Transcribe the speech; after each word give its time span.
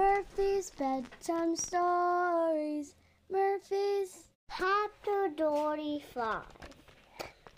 Murphy's 0.00 0.70
bedtime 0.70 1.54
stories. 1.56 2.94
Murphy's. 3.30 4.24
Chapter 4.48 5.28
25. 5.36 6.40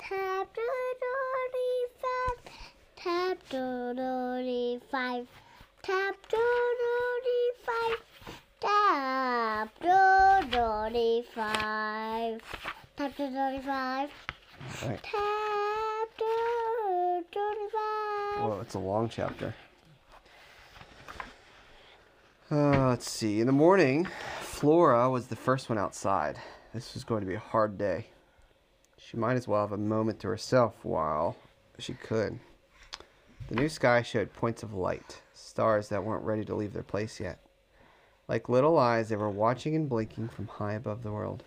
Chapter 0.00 0.70
25. 1.86 2.50
Chapter 2.96 3.94
25. 3.94 5.28
Chapter 5.86 6.48
25. 7.62 8.02
Chapter 8.61 10.00
25. 10.50 12.40
Chapter 12.98 13.29
25. 13.29 14.11
Right. 14.82 15.00
Chapter 15.12 16.27
25. 17.30 18.50
Well, 18.50 18.61
it's 18.61 18.74
a 18.74 18.80
long 18.80 19.09
chapter. 19.09 19.54
Uh, 22.53 22.89
let's 22.91 23.11
see. 23.11 23.41
In 23.41 23.46
the 23.46 23.53
morning, 23.53 24.06
Flora 24.42 25.09
was 25.09 25.29
the 25.29 25.37
first 25.37 25.70
one 25.70 25.79
outside. 25.79 26.37
This 26.74 26.93
was 26.93 27.02
going 27.02 27.23
to 27.23 27.27
be 27.27 27.37
a 27.37 27.38
hard 27.38 27.79
day. 27.79 28.09
She 28.98 29.16
might 29.16 29.38
as 29.38 29.48
well 29.48 29.62
have 29.62 29.73
a 29.73 29.79
moment 29.79 30.20
to 30.20 30.29
herself 30.29 30.74
while 30.83 31.34
she 31.79 31.95
could. 31.95 32.38
The 33.48 33.55
new 33.55 33.70
sky 33.70 34.02
showed 34.02 34.34
points 34.34 34.62
of 34.62 34.74
light, 34.74 35.23
stars 35.33 35.88
that 35.88 36.05
weren't 36.05 36.27
ready 36.27 36.45
to 36.45 36.55
leave 36.55 36.74
their 36.74 36.83
place 36.83 37.20
yet. 37.20 37.38
Like 38.29 38.51
little 38.51 38.79
eyes, 38.79 39.09
they 39.09 39.16
were 39.16 39.30
watching 39.30 39.74
and 39.74 39.88
blinking 39.88 40.29
from 40.29 40.48
high 40.48 40.74
above 40.74 41.05
the 41.05 41.12
world. 41.12 41.45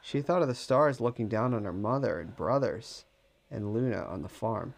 She 0.00 0.22
thought 0.22 0.40
of 0.40 0.48
the 0.48 0.54
stars 0.54 1.02
looking 1.02 1.28
down 1.28 1.52
on 1.52 1.64
her 1.64 1.72
mother 1.74 2.18
and 2.18 2.34
brothers 2.34 3.04
and 3.50 3.74
Luna 3.74 4.06
on 4.06 4.22
the 4.22 4.30
farm, 4.30 4.72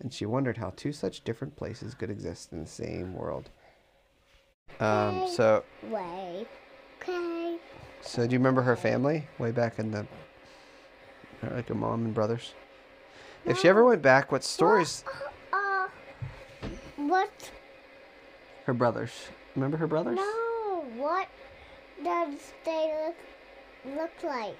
and 0.00 0.10
she 0.10 0.24
wondered 0.24 0.56
how 0.56 0.72
two 0.74 0.92
such 0.92 1.22
different 1.22 1.54
places 1.54 1.92
could 1.92 2.08
exist 2.08 2.50
in 2.50 2.60
the 2.60 2.66
same 2.66 3.12
world. 3.12 3.50
Um, 4.80 5.26
so, 5.28 5.64
Way. 5.88 6.46
Okay. 7.00 7.56
so 8.02 8.26
do 8.26 8.32
you 8.32 8.38
remember 8.38 8.62
her 8.62 8.76
family 8.76 9.26
way 9.38 9.50
back 9.50 9.78
in 9.78 9.90
the, 9.90 10.06
like 11.42 11.68
her 11.68 11.74
mom 11.74 12.04
and 12.04 12.14
brothers? 12.14 12.52
If 13.46 13.58
she 13.58 13.68
ever 13.68 13.84
went 13.84 14.02
back, 14.02 14.32
what 14.32 14.44
stories? 14.44 15.04
Uh, 15.52 15.86
what? 16.96 17.50
Her 18.64 18.74
brothers. 18.74 19.12
Remember 19.54 19.76
her 19.76 19.86
brothers? 19.86 20.16
No. 20.16 20.84
What 20.96 21.28
does 22.04 22.34
they 22.64 22.92
look 23.06 23.96
look 23.96 24.24
like? 24.24 24.56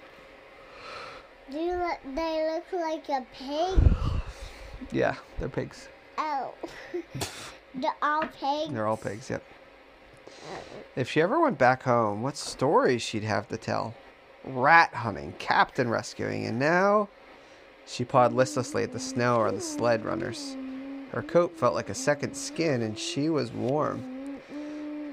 Do 1.50 1.58
you 1.58 1.72
look, 1.74 1.98
they 2.14 2.54
look 2.54 2.80
like 2.80 3.08
a 3.08 3.26
pig? 3.34 3.80
Yeah, 4.92 5.16
they're 5.38 5.48
pigs. 5.48 5.88
Oh, 6.16 6.54
they're 7.74 7.92
all 8.00 8.22
pigs. 8.22 8.72
They're 8.72 8.86
all 8.86 8.96
pigs. 8.96 9.28
Yep. 9.28 9.42
If 10.96 11.10
she 11.10 11.20
ever 11.20 11.38
went 11.38 11.58
back 11.58 11.82
home, 11.82 12.22
what 12.22 12.36
stories 12.36 13.02
she'd 13.02 13.24
have 13.24 13.48
to 13.48 13.56
tell? 13.56 13.94
Rat 14.44 14.94
hunting, 14.94 15.34
captain 15.38 15.90
rescuing, 15.90 16.46
and 16.46 16.58
now 16.58 17.08
she 17.86 18.04
pawed 18.04 18.32
listlessly 18.32 18.82
at 18.82 18.92
the 18.92 18.98
snow 18.98 19.36
or 19.36 19.52
the 19.52 19.60
sled 19.60 20.04
runners. 20.04 20.56
Her 21.12 21.22
coat 21.22 21.56
felt 21.58 21.74
like 21.74 21.90
a 21.90 21.94
second 21.94 22.34
skin, 22.34 22.82
and 22.82 22.98
she 22.98 23.28
was 23.28 23.52
warm. 23.52 24.40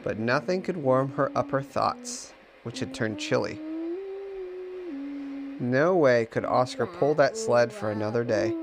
But 0.03 0.19
nothing 0.19 0.61
could 0.61 0.77
warm 0.77 1.13
her 1.13 1.31
upper 1.35 1.61
thoughts, 1.61 2.33
which 2.63 2.79
had 2.79 2.93
turned 2.93 3.19
chilly. 3.19 3.59
No 5.59 5.95
way 5.95 6.25
could 6.25 6.45
Oscar 6.45 6.85
pull 6.85 7.13
that 7.15 7.37
sled 7.37 7.71
for 7.71 7.91
another 7.91 8.23
day, 8.23 8.55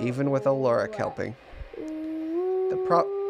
even 0.00 0.30
with 0.30 0.46
Alaric 0.46 0.94
helping. 0.94 1.36
The 1.76 2.82
pro- 2.86 3.22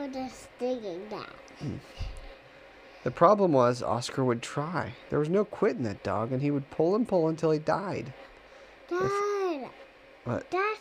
I 0.00 0.06
was 0.06 0.14
just 0.14 0.48
thinking 0.58 1.02
that. 1.10 1.28
The 3.04 3.10
problem 3.10 3.52
was 3.52 3.82
Oscar 3.82 4.24
would 4.24 4.40
try. 4.40 4.94
There 5.10 5.18
was 5.18 5.28
no 5.28 5.44
quitting 5.44 5.82
that 5.82 6.02
dog, 6.02 6.32
and 6.32 6.40
he 6.40 6.50
would 6.50 6.70
pull 6.70 6.94
and 6.96 7.06
pull 7.06 7.28
until 7.28 7.50
he 7.50 7.58
died. 7.58 8.14
Dad, 8.88 9.68
But 10.24 10.50
that's 10.50 10.80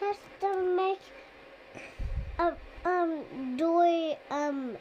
that's 0.00 0.18
the 0.40 0.74
make 0.76 0.98
a 2.38 2.54
um 2.88 3.56
doy 3.56 4.16
um 4.30 4.76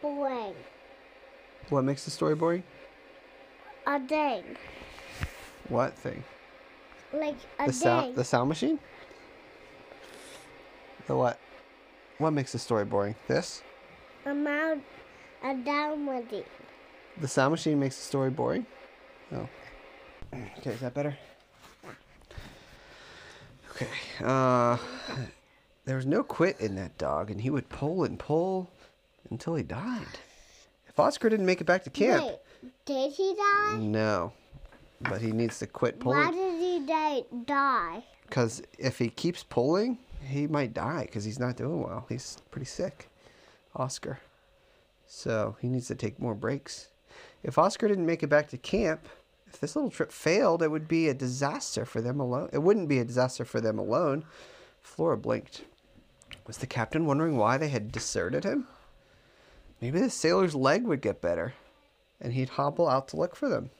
boy 0.00 0.52
what 1.68 1.84
makes 1.84 2.04
the 2.04 2.10
story 2.10 2.34
boring? 2.34 2.64
a 3.86 4.00
thing 4.00 4.44
What 5.68 5.96
thing? 5.96 6.24
like 7.12 7.36
a 7.58 7.66
The 7.66 7.72
thing. 7.72 7.80
sound 7.80 8.16
the 8.16 8.24
sound 8.24 8.48
machine? 8.48 8.78
The 11.06 11.16
what? 11.16 11.38
What 12.22 12.32
makes 12.32 12.52
the 12.52 12.58
story 12.60 12.84
boring? 12.84 13.16
This? 13.26 13.62
amount 14.24 14.84
a 15.42 15.56
down 15.56 16.06
with 16.06 16.32
it. 16.32 16.46
The 17.20 17.26
sound 17.26 17.50
machine 17.50 17.80
makes 17.80 17.96
the 17.96 18.04
story 18.04 18.30
boring? 18.30 18.64
Oh. 19.32 19.48
Okay, 20.58 20.70
is 20.70 20.80
that 20.80 20.94
better? 20.94 21.18
Okay. 23.72 23.88
Uh 24.24 24.78
there 25.84 25.96
was 25.96 26.06
no 26.06 26.22
quit 26.22 26.60
in 26.60 26.76
that 26.76 26.96
dog, 26.96 27.32
and 27.32 27.40
he 27.40 27.50
would 27.50 27.68
pull 27.68 28.04
and 28.04 28.16
pull 28.20 28.70
until 29.30 29.56
he 29.56 29.64
died. 29.64 30.06
If 30.88 31.00
Oscar 31.00 31.28
didn't 31.28 31.44
make 31.44 31.60
it 31.60 31.64
back 31.64 31.82
to 31.84 31.90
camp, 31.90 32.24
Wait, 32.24 32.38
did 32.86 33.12
he 33.12 33.34
die? 33.34 33.78
no. 33.78 34.32
But 35.00 35.20
he 35.20 35.32
needs 35.32 35.58
to 35.58 35.66
quit 35.66 35.98
pulling. 35.98 36.20
Why 36.20 36.30
did 36.30 36.60
he? 36.60 37.42
Die. 37.46 38.04
Because 38.28 38.62
if 38.78 38.98
he 38.98 39.10
keeps 39.10 39.42
pulling, 39.42 39.98
he 40.26 40.46
might 40.46 40.74
die 40.74 41.02
because 41.02 41.24
he's 41.24 41.38
not 41.38 41.56
doing 41.56 41.82
well. 41.82 42.06
He's 42.08 42.38
pretty 42.50 42.66
sick, 42.66 43.08
Oscar. 43.74 44.20
So 45.06 45.56
he 45.60 45.68
needs 45.68 45.88
to 45.88 45.94
take 45.94 46.18
more 46.18 46.34
breaks. 46.34 46.88
If 47.42 47.58
Oscar 47.58 47.88
didn't 47.88 48.06
make 48.06 48.22
it 48.22 48.28
back 48.28 48.48
to 48.48 48.56
camp, 48.56 49.08
if 49.46 49.60
this 49.60 49.76
little 49.76 49.90
trip 49.90 50.10
failed, 50.10 50.62
it 50.62 50.70
would 50.70 50.88
be 50.88 51.08
a 51.08 51.14
disaster 51.14 51.84
for 51.84 52.00
them 52.00 52.20
alone. 52.20 52.48
It 52.52 52.62
wouldn't 52.62 52.88
be 52.88 52.98
a 52.98 53.04
disaster 53.04 53.44
for 53.44 53.60
them 53.60 53.78
alone. 53.78 54.24
Flora 54.80 55.18
blinked. 55.18 55.64
Was 56.46 56.58
the 56.58 56.66
captain 56.66 57.04
wondering 57.04 57.36
why 57.36 57.58
they 57.58 57.68
had 57.68 57.92
deserted 57.92 58.44
him? 58.44 58.66
Maybe 59.80 60.00
the 60.00 60.10
sailor's 60.10 60.54
leg 60.54 60.84
would 60.84 61.02
get 61.02 61.20
better, 61.20 61.54
and 62.20 62.32
he'd 62.32 62.50
hobble 62.50 62.88
out 62.88 63.08
to 63.08 63.16
look 63.16 63.36
for 63.36 63.48
them. 63.48 63.70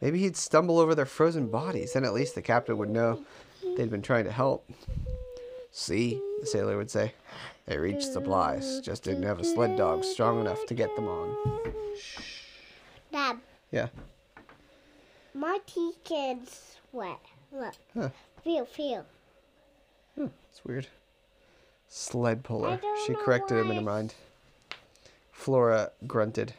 Maybe 0.00 0.18
he'd 0.18 0.36
stumble 0.36 0.78
over 0.78 0.94
their 0.94 1.06
frozen 1.06 1.46
bodies, 1.46 1.92
then 1.92 2.04
at 2.04 2.12
least 2.12 2.34
the 2.34 2.42
captain 2.42 2.76
would 2.76 2.90
know 2.90 3.24
they'd 3.76 3.90
been 3.90 4.02
trying 4.02 4.24
to 4.24 4.32
help. 4.32 4.68
See, 5.72 6.20
the 6.40 6.46
sailor 6.46 6.76
would 6.76 6.90
say. 6.90 7.14
They 7.66 7.78
reached 7.78 8.12
supplies, 8.12 8.80
just 8.80 9.02
didn't 9.04 9.22
have 9.22 9.40
a 9.40 9.44
sled 9.44 9.76
dog 9.76 10.04
strong 10.04 10.40
enough 10.40 10.64
to 10.66 10.74
get 10.74 10.94
them 10.96 11.08
on. 11.08 11.36
Dad, 13.10 13.38
Yeah. 13.70 13.88
my 15.34 15.58
teacher's 15.66 16.76
wet. 16.92 17.18
Look. 17.50 17.74
Huh. 17.94 18.10
Feel, 18.44 18.66
feel. 18.66 19.06
Hmm, 20.16 20.26
it's 20.50 20.64
weird. 20.64 20.88
Sled 21.88 22.42
puller. 22.44 22.80
She 23.06 23.14
corrected 23.14 23.58
him 23.58 23.70
in 23.70 23.76
her 23.76 23.82
mind. 23.82 24.14
Flora 25.30 25.92
grunted. 26.06 26.54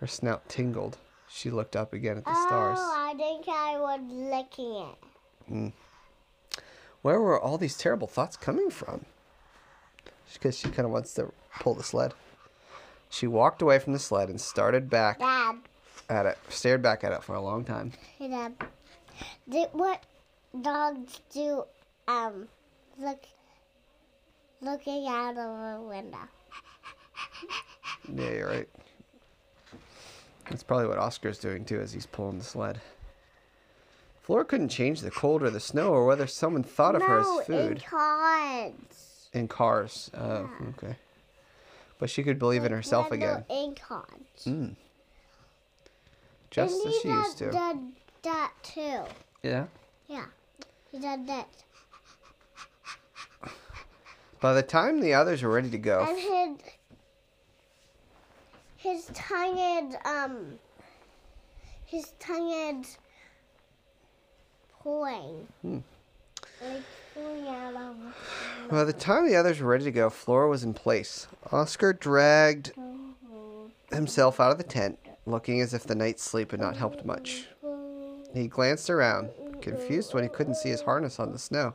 Her 0.00 0.06
snout 0.06 0.46
tingled. 0.48 0.98
She 1.28 1.50
looked 1.50 1.76
up 1.76 1.92
again 1.94 2.18
at 2.18 2.24
the 2.24 2.34
stars. 2.46 2.78
Oh, 2.78 2.82
stars. 2.82 3.14
I 3.14 3.14
think 3.16 3.48
I 3.48 3.78
was 3.78 4.00
licking 4.10 5.66
it. 5.68 5.72
Where 7.06 7.20
were 7.20 7.40
all 7.40 7.56
these 7.56 7.78
terrible 7.78 8.08
thoughts 8.08 8.36
coming 8.36 8.68
from? 8.68 9.04
Because 10.32 10.58
she 10.58 10.70
kind 10.70 10.86
of 10.86 10.90
wants 10.90 11.14
to 11.14 11.32
pull 11.60 11.74
the 11.74 11.84
sled. 11.84 12.14
She 13.08 13.28
walked 13.28 13.62
away 13.62 13.78
from 13.78 13.92
the 13.92 14.00
sled 14.00 14.28
and 14.28 14.40
started 14.40 14.90
back 14.90 15.20
Dad, 15.20 15.54
at 16.10 16.26
it, 16.26 16.36
stared 16.48 16.82
back 16.82 17.04
at 17.04 17.12
it 17.12 17.22
for 17.22 17.36
a 17.36 17.40
long 17.40 17.64
time. 17.64 17.92
hey 18.18 18.26
Dad. 18.26 18.54
Did 19.48 19.68
what 19.70 20.02
dogs 20.60 21.20
do? 21.32 21.62
Um, 22.08 22.48
look, 22.98 23.22
looking 24.60 25.06
out 25.06 25.36
of 25.36 25.78
a 25.78 25.82
window. 25.82 26.18
Yeah, 28.12 28.30
you're 28.32 28.48
right. 28.48 28.68
That's 30.50 30.64
probably 30.64 30.88
what 30.88 30.98
Oscar's 30.98 31.38
doing 31.38 31.64
too 31.64 31.80
as 31.80 31.92
he's 31.92 32.06
pulling 32.06 32.38
the 32.38 32.44
sled. 32.44 32.80
Flora 34.26 34.44
couldn't 34.44 34.70
change 34.70 35.02
the 35.02 35.10
cold 35.12 35.40
or 35.44 35.50
the 35.50 35.60
snow 35.60 35.90
or 35.90 36.04
whether 36.04 36.26
someone 36.26 36.64
thought 36.64 36.96
of 36.96 37.02
her 37.02 37.20
as 37.20 37.46
food 37.46 37.72
in 37.76 37.78
cards. 37.78 39.28
in 39.32 39.46
cars. 39.46 40.10
Oh, 40.18 40.50
okay. 40.70 40.96
But 42.00 42.10
she 42.10 42.24
could 42.24 42.36
believe 42.36 42.64
in 42.64 42.72
herself 42.72 43.12
again, 43.12 43.44
In 43.48 43.76
cards. 43.76 44.48
just 46.50 46.74
and 46.84 46.92
as 46.92 47.00
she 47.00 47.08
used 47.08 47.38
did 47.38 47.44
to. 47.46 47.50
that, 47.52 47.76
that 48.24 48.52
too. 48.64 49.02
Yeah. 49.44 49.66
Yeah, 50.08 50.24
he 50.90 50.98
did 50.98 51.28
that. 51.28 51.46
By 54.40 54.54
the 54.54 54.62
time 54.64 54.98
the 55.00 55.14
others 55.14 55.44
were 55.44 55.50
ready 55.50 55.70
to 55.70 55.78
go, 55.78 56.00
And 56.04 56.18
his 56.18 56.58
his 58.76 59.10
tongue 59.14 59.56
is 59.58 59.94
um 60.04 60.58
his 61.84 62.12
tongue 62.18 62.50
is 62.50 62.98
pulling. 64.86 65.48
Hmm. 65.62 65.78
Like 66.62 66.82
pulling 67.12 67.48
out 67.48 67.74
of 67.74 68.70
By 68.70 68.84
the 68.84 68.92
time 68.92 69.26
the 69.26 69.34
others 69.34 69.60
were 69.60 69.68
ready 69.68 69.84
to 69.84 69.90
go, 69.90 70.08
Flora 70.08 70.48
was 70.48 70.62
in 70.62 70.74
place. 70.74 71.26
Oscar 71.50 71.92
dragged 71.92 72.72
himself 73.90 74.38
out 74.38 74.52
of 74.52 74.58
the 74.58 74.64
tent, 74.64 74.98
looking 75.26 75.60
as 75.60 75.74
if 75.74 75.84
the 75.84 75.96
night's 75.96 76.22
sleep 76.22 76.52
had 76.52 76.60
not 76.60 76.76
helped 76.76 77.04
much. 77.04 77.48
He 78.32 78.46
glanced 78.46 78.88
around, 78.88 79.30
confused 79.60 80.14
when 80.14 80.22
he 80.22 80.28
couldn't 80.28 80.54
see 80.54 80.68
his 80.68 80.82
harness 80.82 81.18
on 81.18 81.32
the 81.32 81.38
snow. 81.38 81.74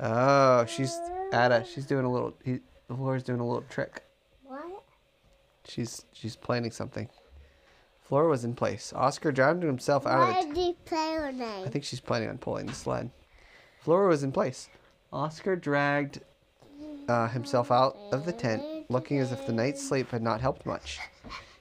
Oh, 0.00 0.64
she's 0.64 0.96
Ada. 1.34 1.66
She's 1.70 1.84
doing 1.84 2.04
a 2.04 2.10
little. 2.10 2.32
He, 2.44 2.60
Flora's 2.86 3.24
doing 3.24 3.40
a 3.40 3.46
little 3.46 3.64
trick. 3.68 4.04
What? 4.44 4.84
She's 5.66 6.04
she's 6.12 6.36
planning 6.36 6.70
something. 6.70 7.08
Flora 8.08 8.30
was 8.30 8.42
in 8.42 8.54
place. 8.54 8.92
Oscar 8.96 9.30
drowned 9.30 9.62
himself 9.62 10.06
out 10.06 10.22
of 10.22 10.28
the. 10.28 10.34
Why 10.34 10.42
T- 10.42 10.48
did 10.48 10.66
you 10.68 10.76
play 10.86 11.18
with 11.20 11.42
I 11.42 11.68
think 11.68 11.84
she's 11.84 12.00
planning 12.00 12.30
on 12.30 12.38
pulling 12.38 12.64
the 12.64 12.72
sled. 12.72 13.10
Flora 13.82 14.08
was 14.08 14.22
in 14.22 14.32
place. 14.32 14.70
Oscar 15.12 15.56
dragged 15.56 16.20
uh, 17.06 17.28
himself 17.28 17.70
out 17.70 17.98
of 18.10 18.24
the 18.24 18.32
tent, 18.32 18.62
looking 18.88 19.18
as 19.18 19.30
if 19.30 19.46
the 19.46 19.52
night's 19.52 19.86
sleep 19.86 20.10
had 20.10 20.22
not 20.22 20.40
helped 20.40 20.64
much. 20.64 20.98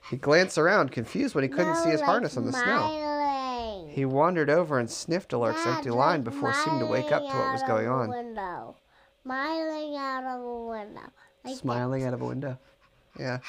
He 0.10 0.16
glanced 0.16 0.58
around, 0.58 0.94
confused 0.94 1.36
when 1.36 1.44
he 1.44 1.50
couldn't 1.50 1.76
see 1.76 1.90
his 1.90 2.00
harness 2.00 2.38
on 2.38 2.46
the 2.46 2.54
snow. 2.54 2.62
snow. 2.62 3.90
He 3.90 4.06
wandered 4.06 4.50
over 4.50 4.80
and 4.80 4.90
sniffed 4.90 5.32
Alaric's 5.32 5.66
empty 5.66 5.90
line 5.90 6.22
before 6.22 6.54
seeming 6.54 6.80
to 6.80 6.86
wake 6.86 7.12
up 7.12 7.24
to 7.24 7.28
what 7.28 7.52
was 7.52 7.64
going 7.64 7.90
on. 7.90 8.10
Window. 8.10 8.76
Smiling 9.24 9.98
out 9.98 10.24
of 10.24 10.42
a 10.42 10.66
window. 10.66 11.12
Like 11.44 11.58
Smiling 11.58 12.06
out 12.06 12.14
of 12.14 12.22
a 12.22 12.26
window. 12.26 12.58
Yeah. 13.20 13.40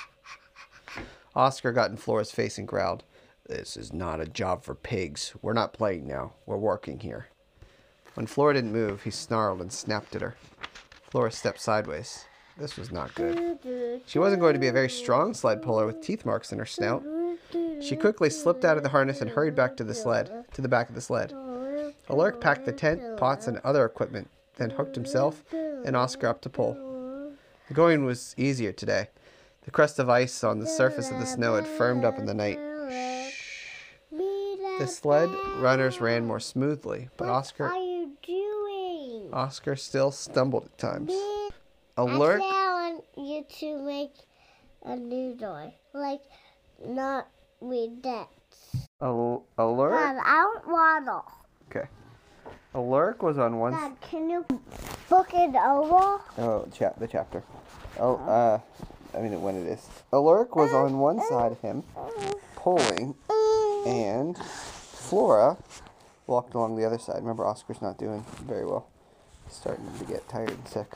Oscar 1.39 1.71
got 1.71 1.89
in 1.89 1.97
Flora's 1.97 2.33
face 2.33 2.59
and 2.59 2.67
growled, 2.67 3.05
This 3.47 3.77
is 3.77 3.93
not 3.93 4.21
a 4.21 4.27
job 4.27 4.65
for 4.65 4.75
pigs. 4.75 5.35
We're 5.41 5.53
not 5.53 5.73
playing 5.73 6.09
now. 6.09 6.33
We're 6.47 6.57
working 6.57 6.99
here. 6.99 7.29
When 8.15 8.27
Flora 8.27 8.55
didn't 8.55 8.73
move, 8.73 9.05
he 9.05 9.13
snarled 9.13 9.61
and 9.61 9.73
snapped 9.73 10.17
at 10.17 10.21
her. 10.21 10.35
Flora 11.09 11.31
stepped 11.31 11.61
sideways. 11.61 12.25
This 12.59 12.77
was 12.77 12.91
not 12.91 13.15
good. 13.15 14.01
She 14.05 14.19
wasn't 14.19 14.41
going 14.41 14.55
to 14.55 14.59
be 14.59 14.67
a 14.67 14.73
very 14.73 14.91
strong 14.91 15.33
sled 15.33 15.63
puller 15.63 15.87
with 15.87 16.03
teeth 16.03 16.27
marks 16.27 16.51
in 16.51 16.59
her 16.59 16.67
snout. 16.67 17.05
She 17.81 17.95
quickly 17.95 18.31
slipped 18.31 18.65
out 18.65 18.77
of 18.77 18.83
the 18.83 18.89
harness 18.89 19.21
and 19.21 19.31
hurried 19.31 19.55
back 19.55 19.77
to 19.77 19.85
the 19.85 19.95
sled, 19.95 20.45
to 20.55 20.61
the 20.61 20.69
back 20.69 20.89
of 20.89 20.97
the 20.97 21.01
sled. 21.01 21.33
Alaric 22.11 22.41
packed 22.41 22.65
the 22.65 22.73
tent, 22.73 23.17
pots, 23.17 23.47
and 23.47 23.59
other 23.59 23.85
equipment, 23.85 24.29
then 24.57 24.71
hooked 24.71 24.97
himself 24.97 25.45
and 25.53 25.95
Oscar 25.95 26.27
up 26.27 26.41
to 26.41 26.51
pull. 26.51 26.75
The 27.69 27.75
going 27.75 28.05
was 28.05 28.35
easier 28.37 28.73
today. 28.73 29.07
The 29.69 29.73
crust 29.73 29.99
of 29.99 30.09
ice 30.09 30.45
on 30.45 30.61
the 30.61 30.67
surface 30.67 31.11
of 31.11 31.19
the 31.19 31.27
snow 31.27 31.55
had 31.57 31.67
firmed 31.67 32.03
up 32.03 32.19
in 32.19 32.25
the 32.25 32.33
night. 32.33 32.59
The 34.11 34.87
sled 34.87 35.29
runners 35.59 36.01
ran 36.01 36.25
more 36.25 36.41
smoothly, 36.41 37.11
but 37.19 37.29
What 37.29 37.35
Oscar 37.35 37.67
are 37.67 37.77
you 37.77 38.17
doing? 38.23 39.29
Oscar 39.31 39.77
still 39.77 40.11
stumbled 40.11 40.65
at 40.65 40.79
times. 40.79 41.13
Actually, 41.99 42.47
I 42.47 42.93
want 42.95 43.05
you 43.19 43.45
to 43.47 43.83
make 43.83 44.15
a 44.87 44.97
new 44.97 45.37
toy. 45.37 45.75
Like, 45.93 46.23
not 46.87 47.29
with 47.61 48.03
that. 48.05 48.31
Al- 49.03 49.45
Alaric 49.59 49.99
Dad, 50.01 50.17
I 50.25 50.45
don't 50.45 50.67
waddle. 50.67 51.25
Okay. 51.71 51.89
Alaric 52.75 53.23
was 53.23 53.37
on 53.37 53.59
one. 53.59 53.75
Dad, 53.75 54.01
can 54.01 54.31
you 54.31 54.47
book 55.11 55.29
it 55.35 55.55
over? 55.55 56.23
Oh, 56.39 56.67
chap 56.73 56.99
the 56.99 57.07
chapter. 57.07 57.43
Oh, 57.99 58.17
uh, 58.17 58.61
I 59.15 59.21
mean 59.21 59.41
when 59.41 59.57
it 59.57 59.67
is. 59.67 59.89
Alaric 60.13 60.55
was 60.55 60.73
on 60.73 60.99
one 60.99 61.21
side 61.29 61.53
of 61.53 61.61
him, 61.61 61.83
pulling, 62.57 63.15
and 63.87 64.37
Flora 64.39 65.57
walked 66.27 66.55
along 66.55 66.77
the 66.77 66.85
other 66.85 66.99
side. 66.99 67.17
Remember, 67.17 67.47
Oscar's 67.47 67.81
not 67.81 67.99
doing 67.99 68.25
very 68.43 68.67
well. 68.67 68.89
He's 69.47 69.55
starting 69.55 69.87
to 69.99 70.05
get 70.05 70.29
tired 70.29 70.51
and 70.51 70.69
sick. 70.69 70.93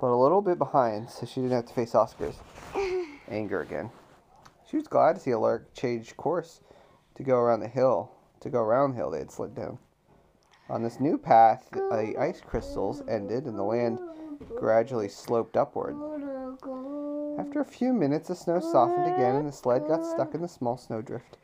But 0.00 0.08
a 0.08 0.16
little 0.16 0.42
bit 0.42 0.58
behind, 0.58 1.10
so 1.10 1.26
she 1.26 1.40
didn't 1.40 1.56
have 1.56 1.66
to 1.66 1.74
face 1.74 1.94
Oscar's 1.94 2.36
anger 3.28 3.60
again. 3.60 3.90
She 4.68 4.76
was 4.76 4.86
glad 4.86 5.14
to 5.14 5.20
see 5.20 5.32
Alaric 5.32 5.72
change 5.74 6.16
course 6.16 6.60
to 7.14 7.22
go 7.22 7.36
around 7.36 7.60
the 7.60 7.68
hill, 7.68 8.12
to 8.40 8.50
go 8.50 8.60
around 8.60 8.90
the 8.90 8.96
hill 8.96 9.10
they 9.10 9.18
had 9.18 9.30
slid 9.30 9.54
down. 9.54 9.78
On 10.68 10.82
this 10.82 11.00
new 11.00 11.16
path, 11.16 11.68
the 11.72 12.14
ice 12.18 12.40
crystals 12.40 13.02
ended 13.08 13.46
and 13.46 13.58
the 13.58 13.62
land 13.62 13.98
gradually 14.56 15.08
sloped 15.08 15.56
upward. 15.56 15.96
After 17.38 17.60
a 17.60 17.64
few 17.64 17.92
minutes, 17.92 18.26
the 18.28 18.34
snow 18.34 18.58
softened 18.58 19.14
again 19.14 19.36
and 19.36 19.46
the 19.46 19.52
sled 19.52 19.86
got 19.86 20.04
stuck 20.04 20.34
in 20.34 20.42
the 20.42 20.48
small 20.48 20.76
snowdrift. 20.76 21.38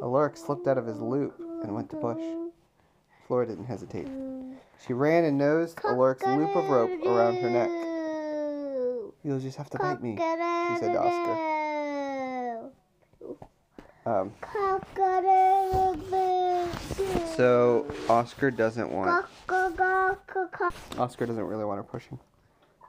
Alaric 0.00 0.36
slipped 0.36 0.68
out 0.68 0.78
of 0.78 0.86
his 0.86 1.00
loop 1.00 1.34
and 1.64 1.74
went 1.74 1.90
to 1.90 1.96
push. 1.96 2.22
Flora 3.26 3.46
didn't 3.46 3.64
hesitate. 3.64 4.06
She 4.86 4.92
ran 4.92 5.24
and 5.24 5.36
nosed 5.36 5.78
Alaric's 5.82 6.24
loop 6.24 6.54
of 6.54 6.68
rope 6.68 7.04
around 7.04 7.36
her 7.38 7.50
neck. 7.50 7.70
You'll 9.24 9.40
just 9.40 9.56
have 9.56 9.68
to 9.70 9.78
bite 9.78 10.00
me, 10.00 10.14
she 10.14 10.78
said 10.78 10.92
to 10.92 11.00
Oscar. 11.02 11.56
Um, 14.06 14.32
so 17.34 17.84
Oscar 18.08 18.52
doesn't 18.52 18.92
want 18.92 19.26
Oscar 20.96 21.26
doesn't 21.26 21.42
really 21.42 21.64
want 21.64 21.78
her 21.78 21.82
pushing 21.82 22.20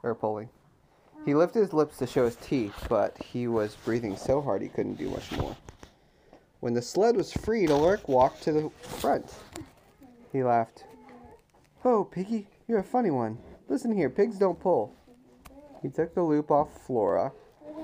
or 0.04 0.14
pulling. 0.14 0.48
He 1.28 1.34
lifted 1.34 1.60
his 1.60 1.74
lips 1.74 1.98
to 1.98 2.06
show 2.06 2.24
his 2.24 2.36
teeth, 2.36 2.86
but 2.88 3.14
he 3.22 3.48
was 3.48 3.76
breathing 3.84 4.16
so 4.16 4.40
hard 4.40 4.62
he 4.62 4.68
couldn't 4.68 4.94
do 4.94 5.10
much 5.10 5.30
more. 5.32 5.54
When 6.60 6.72
the 6.72 6.80
sled 6.80 7.18
was 7.18 7.34
freed, 7.34 7.68
Alaric 7.68 8.08
walked 8.08 8.42
to 8.44 8.52
the 8.52 8.70
front. 8.80 9.34
He 10.32 10.42
laughed. 10.42 10.84
Oh, 11.84 12.04
Piggy, 12.04 12.48
you're 12.66 12.78
a 12.78 12.82
funny 12.82 13.10
one. 13.10 13.36
Listen 13.68 13.94
here, 13.94 14.08
pigs 14.08 14.38
don't 14.38 14.58
pull. 14.58 14.94
He 15.82 15.90
took 15.90 16.14
the 16.14 16.22
loop 16.22 16.50
off 16.50 16.86
Flora 16.86 17.32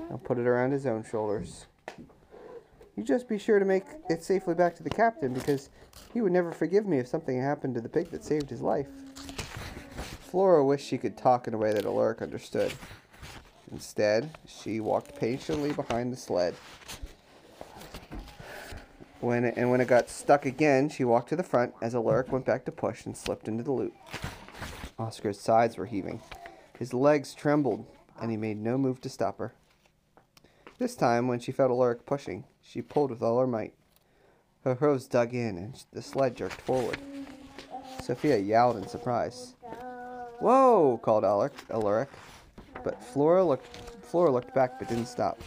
and 0.09 0.23
put 0.23 0.39
it 0.39 0.47
around 0.47 0.71
his 0.71 0.87
own 0.87 1.03
shoulders. 1.03 1.67
You 2.95 3.03
just 3.03 3.29
be 3.29 3.37
sure 3.37 3.59
to 3.59 3.65
make 3.65 3.85
it 4.09 4.23
safely 4.23 4.55
back 4.55 4.75
to 4.77 4.83
the 4.83 4.89
captain 4.89 5.35
because 5.35 5.69
he 6.15 6.21
would 6.21 6.31
never 6.31 6.51
forgive 6.51 6.87
me 6.87 6.97
if 6.97 7.07
something 7.07 7.39
happened 7.39 7.75
to 7.75 7.81
the 7.81 7.89
pig 7.89 8.09
that 8.09 8.23
saved 8.23 8.49
his 8.49 8.63
life. 8.63 8.87
Flora 10.31 10.65
wished 10.65 10.87
she 10.87 10.97
could 10.97 11.15
talk 11.15 11.47
in 11.47 11.53
a 11.53 11.59
way 11.59 11.73
that 11.73 11.85
Alaric 11.85 12.23
understood. 12.23 12.73
Instead, 13.75 14.29
she 14.47 14.79
walked 14.79 15.19
patiently 15.19 15.73
behind 15.73 16.13
the 16.13 16.15
sled. 16.15 16.55
When 19.19 19.43
it, 19.43 19.55
and 19.57 19.69
when 19.69 19.81
it 19.81 19.89
got 19.89 20.09
stuck 20.09 20.45
again, 20.45 20.87
she 20.87 21.03
walked 21.03 21.27
to 21.29 21.35
the 21.35 21.43
front 21.43 21.73
as 21.81 21.93
Alaric 21.93 22.31
went 22.31 22.45
back 22.45 22.63
to 22.65 22.71
push 22.71 23.05
and 23.05 23.17
slipped 23.17 23.49
into 23.49 23.63
the 23.63 23.73
loop. 23.73 23.93
Oscar's 24.97 25.41
sides 25.41 25.75
were 25.75 25.87
heaving. 25.87 26.21
His 26.79 26.93
legs 26.93 27.33
trembled, 27.33 27.85
and 28.21 28.31
he 28.31 28.37
made 28.37 28.59
no 28.61 28.77
move 28.77 29.01
to 29.01 29.09
stop 29.09 29.39
her. 29.39 29.53
This 30.79 30.95
time, 30.95 31.27
when 31.27 31.41
she 31.41 31.51
felt 31.51 31.69
Alaric 31.69 32.05
pushing, 32.05 32.45
she 32.61 32.81
pulled 32.81 33.09
with 33.09 33.21
all 33.21 33.39
her 33.39 33.47
might. 33.47 33.73
Her 34.63 34.75
hooves 34.75 35.05
dug 35.05 35.33
in, 35.33 35.57
and 35.57 35.83
the 35.91 36.01
sled 36.01 36.37
jerked 36.37 36.61
forward. 36.61 36.99
Sophia 38.01 38.37
yowled 38.37 38.77
in 38.77 38.87
surprise. 38.87 39.55
Whoa! 40.39 40.97
called 41.03 41.25
Alaric. 41.25 41.53
Alaric. 41.69 42.09
But 42.83 43.01
Flora 43.01 43.43
looked. 43.43 43.67
Flora 44.03 44.31
looked 44.31 44.53
back, 44.53 44.79
but 44.79 44.87
didn't 44.87 45.07
stop. 45.07 45.39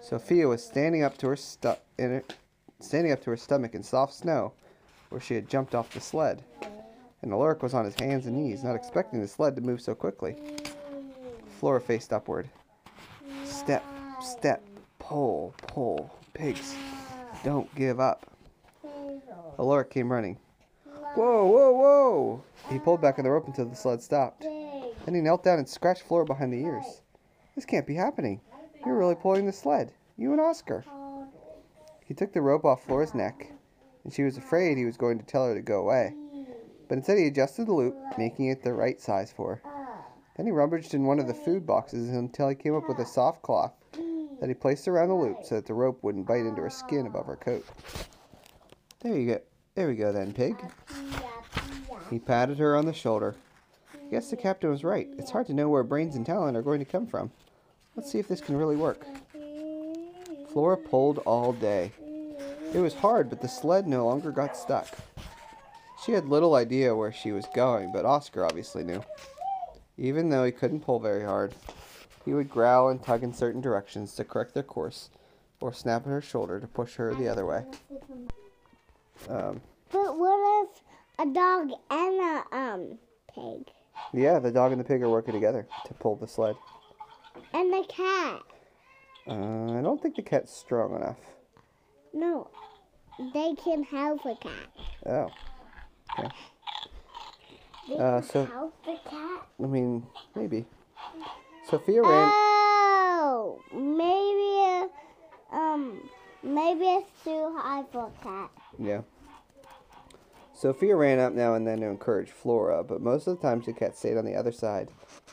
Sophia 0.00 0.48
was 0.48 0.62
standing 0.64 1.02
up 1.02 1.16
to 1.18 1.28
her 1.28 1.36
stu- 1.36 1.76
her, 1.98 2.22
standing 2.80 3.12
up 3.12 3.22
to 3.22 3.30
her 3.30 3.36
stomach 3.36 3.74
in 3.74 3.82
soft 3.82 4.14
snow, 4.14 4.52
where 5.10 5.20
she 5.20 5.34
had 5.34 5.48
jumped 5.48 5.74
off 5.74 5.92
the 5.92 6.00
sled. 6.00 6.42
And 7.22 7.32
Alaric 7.32 7.62
was 7.62 7.74
on 7.74 7.84
his 7.84 7.94
hands 7.94 8.26
and 8.26 8.36
knees, 8.36 8.64
not 8.64 8.74
expecting 8.74 9.20
the 9.20 9.28
sled 9.28 9.54
to 9.56 9.62
move 9.62 9.80
so 9.80 9.94
quickly. 9.94 10.36
Flora 11.60 11.80
faced 11.80 12.12
upward. 12.12 12.48
Step, 13.44 13.84
step, 14.20 14.62
pull, 14.98 15.54
pull. 15.68 16.12
Pigs, 16.34 16.74
don't 17.44 17.72
give 17.74 18.00
up. 18.00 18.26
Alaric 19.58 19.90
came 19.90 20.10
running. 20.10 20.38
Whoa, 21.14 21.44
whoa, 21.44 21.72
whoa! 21.72 22.44
He 22.70 22.78
pulled 22.78 23.02
back 23.02 23.18
on 23.18 23.24
the 23.24 23.30
rope 23.30 23.46
until 23.46 23.66
the 23.66 23.76
sled 23.76 24.02
stopped. 24.02 24.46
Then 25.04 25.14
he 25.14 25.20
knelt 25.20 25.44
down 25.44 25.58
and 25.58 25.68
scratched 25.68 26.02
Flora 26.02 26.24
behind 26.24 26.52
the 26.52 26.62
ears. 26.62 27.02
This 27.54 27.64
can't 27.64 27.86
be 27.86 27.94
happening. 27.94 28.40
You're 28.84 28.98
really 28.98 29.14
pulling 29.14 29.46
the 29.46 29.52
sled. 29.52 29.92
You 30.16 30.32
and 30.32 30.40
Oscar. 30.40 30.84
Uh, 30.88 31.26
he 32.04 32.14
took 32.14 32.32
the 32.32 32.40
rope 32.40 32.64
off 32.64 32.84
Flora's 32.84 33.14
neck, 33.14 33.52
and 34.04 34.12
she 34.12 34.22
was 34.22 34.36
afraid 34.36 34.76
he 34.76 34.84
was 34.84 34.96
going 34.96 35.18
to 35.18 35.24
tell 35.24 35.46
her 35.46 35.54
to 35.54 35.62
go 35.62 35.80
away. 35.80 36.14
But 36.88 36.98
instead, 36.98 37.18
he 37.18 37.26
adjusted 37.26 37.66
the 37.66 37.72
loop, 37.72 37.96
making 38.18 38.46
it 38.46 38.62
the 38.62 38.74
right 38.74 39.00
size 39.00 39.32
for 39.32 39.56
her. 39.56 39.62
Then 40.36 40.46
he 40.46 40.52
rummaged 40.52 40.94
in 40.94 41.04
one 41.04 41.18
of 41.18 41.26
the 41.26 41.34
food 41.34 41.66
boxes 41.66 42.08
until 42.08 42.48
he 42.48 42.54
came 42.54 42.74
up 42.74 42.88
with 42.88 42.98
a 42.98 43.06
soft 43.06 43.42
cloth 43.42 43.72
that 44.40 44.48
he 44.48 44.54
placed 44.54 44.88
around 44.88 45.08
the 45.08 45.14
loop 45.14 45.38
so 45.44 45.54
that 45.56 45.66
the 45.66 45.74
rope 45.74 46.02
wouldn't 46.02 46.26
bite 46.26 46.46
into 46.46 46.62
her 46.62 46.70
skin 46.70 47.06
above 47.06 47.26
her 47.26 47.36
coat. 47.36 47.64
There 49.00 49.16
you 49.16 49.26
go. 49.26 49.40
There 49.74 49.88
we 49.88 49.94
go, 49.94 50.12
then, 50.12 50.32
pig. 50.32 50.56
He 52.10 52.18
patted 52.18 52.58
her 52.58 52.76
on 52.76 52.86
the 52.86 52.92
shoulder. 52.92 53.36
I 54.12 54.14
guess 54.16 54.28
the 54.28 54.36
captain 54.36 54.68
was 54.68 54.84
right. 54.84 55.08
It's 55.16 55.30
hard 55.30 55.46
to 55.46 55.54
know 55.54 55.70
where 55.70 55.82
brains 55.82 56.16
and 56.16 56.26
talent 56.26 56.54
are 56.54 56.60
going 56.60 56.80
to 56.80 56.84
come 56.84 57.06
from. 57.06 57.30
Let's 57.96 58.12
see 58.12 58.18
if 58.18 58.28
this 58.28 58.42
can 58.42 58.58
really 58.58 58.76
work. 58.76 59.06
Flora 60.52 60.76
pulled 60.76 61.20
all 61.20 61.54
day. 61.54 61.92
It 62.74 62.80
was 62.80 62.92
hard, 62.92 63.30
but 63.30 63.40
the 63.40 63.48
sled 63.48 63.88
no 63.88 64.04
longer 64.04 64.30
got 64.30 64.54
stuck. 64.54 64.86
She 66.04 66.12
had 66.12 66.26
little 66.26 66.56
idea 66.56 66.94
where 66.94 67.10
she 67.10 67.32
was 67.32 67.46
going, 67.54 67.90
but 67.90 68.04
Oscar 68.04 68.44
obviously 68.44 68.84
knew. 68.84 69.02
Even 69.96 70.28
though 70.28 70.44
he 70.44 70.52
couldn't 70.52 70.80
pull 70.80 71.00
very 71.00 71.24
hard, 71.24 71.54
he 72.26 72.34
would 72.34 72.50
growl 72.50 72.90
and 72.90 73.02
tug 73.02 73.22
in 73.22 73.32
certain 73.32 73.62
directions 73.62 74.14
to 74.16 74.24
correct 74.24 74.52
their 74.52 74.62
course, 74.62 75.08
or 75.58 75.72
snap 75.72 76.02
at 76.02 76.10
her 76.10 76.20
shoulder 76.20 76.60
to 76.60 76.66
push 76.66 76.96
her 76.96 77.14
the 77.14 77.30
other 77.30 77.46
way. 77.46 77.64
Um, 79.30 79.62
But 79.90 80.18
what 80.18 80.68
if 80.68 80.82
a 81.18 81.32
dog 81.32 81.70
and 81.90 82.20
a 82.20 82.44
um 82.52 82.98
pig 83.34 83.72
yeah, 84.12 84.38
the 84.38 84.50
dog 84.50 84.72
and 84.72 84.80
the 84.80 84.84
pig 84.84 85.02
are 85.02 85.08
working 85.08 85.34
together 85.34 85.66
to 85.86 85.94
pull 85.94 86.16
the 86.16 86.26
sled. 86.28 86.56
and 87.52 87.72
the 87.72 87.84
cat? 87.88 88.42
Uh, 89.26 89.78
I 89.78 89.82
don't 89.82 90.00
think 90.02 90.16
the 90.16 90.22
cat's 90.22 90.52
strong 90.54 90.96
enough. 90.96 91.16
No, 92.12 92.50
they 93.32 93.54
can 93.54 93.84
help 93.84 94.24
a 94.26 94.34
cat. 94.36 94.68
Oh, 95.06 95.30
They 97.88 97.94
Uh, 97.96 98.20
can 98.20 98.22
so- 98.22 98.44
help 98.46 98.84
the 98.84 98.96
cat. 99.08 99.46
I 99.62 99.66
mean, 99.66 100.06
maybe. 100.34 100.66
Sophia 101.68 102.02
ran. 102.02 102.30
Oh, 102.32 103.60
maybe 103.72 104.88
a, 105.52 105.56
um 105.56 106.10
maybe 106.42 106.84
it's 106.86 107.24
too 107.24 107.52
high 107.56 107.84
for 107.92 108.06
a 108.08 108.22
cat. 108.24 108.50
Yeah. 108.78 109.02
Sophia 110.62 110.94
ran 110.94 111.18
up 111.18 111.32
now 111.32 111.54
and 111.54 111.66
then 111.66 111.80
to 111.80 111.86
encourage 111.86 112.30
Flora, 112.30 112.84
but 112.84 113.00
most 113.00 113.26
of 113.26 113.34
the 113.36 113.42
times 113.42 113.66
the 113.66 113.72
cat 113.72 113.96
stayed 113.96 114.16
on 114.16 114.24
the 114.24 114.36
other 114.36 114.52
side, 114.52 114.92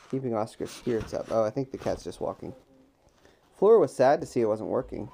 keeping 0.09 0.33
Oscar's 0.33 0.71
spirits 0.71 1.13
up. 1.13 1.27
Oh, 1.29 1.43
I 1.43 1.51
think 1.51 1.69
the 1.69 1.77
cat's 1.77 2.03
just 2.03 2.19
walking. 2.19 2.51
Flora 3.55 3.77
was 3.77 3.95
sad 3.95 4.21
to 4.21 4.25
see 4.25 4.41
it 4.41 4.47
wasn't 4.47 4.71
working. 4.71 5.07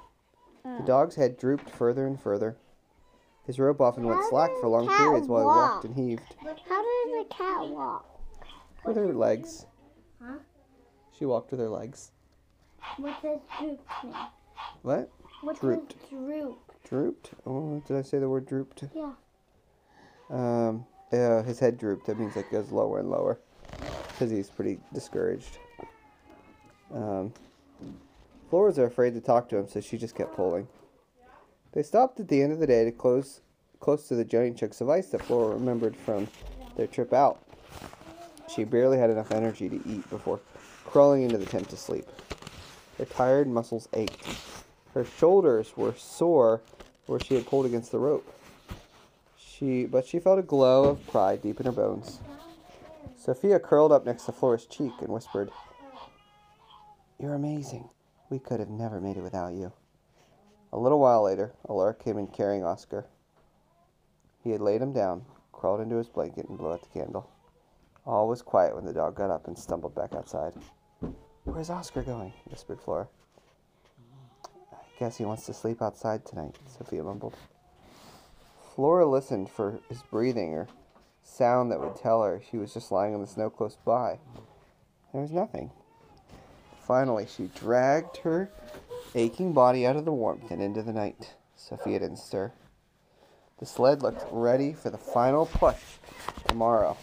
The 0.64 0.84
dog's 0.86 1.16
head 1.16 1.36
drooped 1.36 1.68
further 1.68 2.06
and 2.06 2.18
further. 2.18 2.56
His 3.44 3.58
rope 3.58 3.78
often 3.82 4.06
went 4.06 4.24
slack 4.30 4.52
for 4.58 4.68
long 4.68 4.88
periods 4.88 5.28
while 5.28 5.42
he 5.42 5.46
walked 5.46 5.84
and 5.84 5.94
heaved 5.94 6.34
How 6.42 6.54
does 6.54 7.26
a 7.26 7.34
cat 7.34 7.68
walk? 7.68 8.18
with 8.86 8.96
her 8.96 9.12
legs. 9.12 9.66
Huh? 10.18 10.38
She 11.18 11.26
walked 11.26 11.50
with 11.50 11.60
her 11.60 11.68
legs. 11.68 12.12
What 12.96 13.20
does 13.22 13.40
droop 13.60 13.80
mean? 14.02 14.14
What? 14.80 15.10
What 15.42 15.60
Drooped. 15.60 15.90
does 16.00 16.08
droop? 16.08 16.58
Drooped? 16.88 17.30
Oh, 17.44 17.82
did 17.86 17.98
I 17.98 18.02
say 18.02 18.18
the 18.18 18.30
word 18.30 18.46
drooped? 18.46 18.84
Yeah. 18.94 19.12
Um, 20.30 20.86
yeah, 21.12 21.42
his 21.42 21.58
head 21.58 21.78
drooped. 21.78 22.06
That 22.06 22.18
means 22.18 22.36
it 22.36 22.50
goes 22.50 22.70
lower 22.70 22.98
and 22.98 23.10
lower 23.10 23.38
because 24.08 24.30
he's 24.30 24.50
pretty 24.50 24.78
discouraged. 24.92 25.58
Um, 26.92 27.32
Floras 28.50 28.78
afraid 28.78 29.14
to 29.14 29.20
talk 29.20 29.48
to 29.50 29.56
him, 29.56 29.68
so 29.68 29.80
she 29.80 29.98
just 29.98 30.14
kept 30.14 30.34
pulling. 30.34 30.68
They 31.72 31.82
stopped 31.82 32.20
at 32.20 32.28
the 32.28 32.42
end 32.42 32.52
of 32.52 32.58
the 32.58 32.66
day 32.66 32.84
to 32.84 32.92
close 32.92 33.40
close 33.80 34.08
to 34.08 34.14
the 34.14 34.24
giant 34.24 34.56
chunks 34.56 34.80
of 34.80 34.88
ice 34.88 35.08
that 35.08 35.22
Flora 35.22 35.54
remembered 35.54 35.94
from 35.94 36.26
their 36.76 36.86
trip 36.86 37.12
out. 37.12 37.38
She 38.52 38.64
barely 38.64 38.96
had 38.96 39.10
enough 39.10 39.32
energy 39.32 39.68
to 39.68 39.76
eat 39.86 40.08
before 40.08 40.40
crawling 40.84 41.22
into 41.22 41.36
the 41.36 41.44
tent 41.44 41.68
to 41.68 41.76
sleep. 41.76 42.06
Her 42.96 43.04
tired 43.04 43.48
muscles 43.48 43.88
ached. 43.92 44.26
Her 44.94 45.04
shoulders 45.04 45.76
were 45.76 45.94
sore 45.94 46.62
where 47.04 47.20
she 47.20 47.34
had 47.34 47.46
pulled 47.46 47.66
against 47.66 47.92
the 47.92 47.98
rope. 47.98 48.26
She, 49.58 49.86
but 49.86 50.06
she 50.06 50.18
felt 50.18 50.38
a 50.38 50.42
glow 50.42 50.84
of 50.84 51.06
pride 51.06 51.40
deep 51.40 51.60
in 51.60 51.66
her 51.66 51.72
bones. 51.72 52.20
Sophia 53.16 53.58
curled 53.58 53.90
up 53.90 54.04
next 54.04 54.24
to 54.24 54.32
Flora's 54.32 54.66
cheek 54.66 54.92
and 55.00 55.08
whispered, 55.08 55.50
You're 57.18 57.34
amazing. 57.34 57.88
We 58.28 58.38
could 58.38 58.60
have 58.60 58.68
never 58.68 59.00
made 59.00 59.16
it 59.16 59.22
without 59.22 59.54
you. 59.54 59.72
A 60.72 60.78
little 60.78 60.98
while 60.98 61.22
later, 61.22 61.54
Alora 61.64 61.94
came 61.94 62.18
in 62.18 62.26
carrying 62.26 62.64
Oscar. 62.64 63.06
He 64.44 64.50
had 64.50 64.60
laid 64.60 64.82
him 64.82 64.92
down, 64.92 65.24
crawled 65.52 65.80
into 65.80 65.96
his 65.96 66.08
blanket, 66.08 66.48
and 66.48 66.58
blew 66.58 66.72
out 66.72 66.82
the 66.82 66.98
candle. 66.98 67.30
All 68.04 68.28
was 68.28 68.42
quiet 68.42 68.74
when 68.74 68.84
the 68.84 68.92
dog 68.92 69.14
got 69.14 69.30
up 69.30 69.46
and 69.46 69.58
stumbled 69.58 69.94
back 69.94 70.12
outside. 70.12 70.52
Where's 71.44 71.70
Oscar 71.70 72.02
going? 72.02 72.34
whispered 72.50 72.80
Flora. 72.80 73.08
I 74.72 74.98
guess 74.98 75.16
he 75.16 75.24
wants 75.24 75.46
to 75.46 75.54
sleep 75.54 75.80
outside 75.80 76.26
tonight, 76.26 76.56
Sophia 76.66 77.02
mumbled. 77.02 77.34
Flora 78.76 79.06
listened 79.06 79.48
for 79.48 79.80
his 79.88 80.02
breathing 80.02 80.52
or 80.52 80.68
sound 81.22 81.72
that 81.72 81.80
would 81.80 81.96
tell 81.96 82.22
her 82.22 82.38
he 82.38 82.58
was 82.58 82.74
just 82.74 82.92
lying 82.92 83.14
in 83.14 83.22
the 83.22 83.26
snow 83.26 83.48
close 83.48 83.78
by. 83.86 84.18
There 85.14 85.22
was 85.22 85.30
nothing. 85.32 85.70
Finally, 86.86 87.26
she 87.26 87.50
dragged 87.54 88.18
her 88.18 88.50
aching 89.14 89.54
body 89.54 89.86
out 89.86 89.96
of 89.96 90.04
the 90.04 90.12
warmth 90.12 90.50
and 90.50 90.62
into 90.62 90.82
the 90.82 90.92
night. 90.92 91.36
Sophia 91.56 92.00
didn't 92.00 92.18
stir. 92.18 92.52
The 93.60 93.64
sled 93.64 94.02
looked 94.02 94.26
ready 94.30 94.74
for 94.74 94.90
the 94.90 94.98
final 94.98 95.46
push 95.46 95.80
tomorrow, 96.46 96.98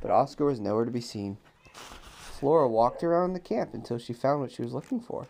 but 0.00 0.12
Oscar 0.12 0.44
was 0.44 0.60
nowhere 0.60 0.84
to 0.84 0.92
be 0.92 1.00
seen. 1.00 1.36
Flora 2.38 2.68
walked 2.68 3.02
around 3.02 3.32
the 3.32 3.40
camp 3.40 3.74
until 3.74 3.98
she 3.98 4.12
found 4.12 4.40
what 4.40 4.52
she 4.52 4.62
was 4.62 4.72
looking 4.72 5.00
for. 5.00 5.26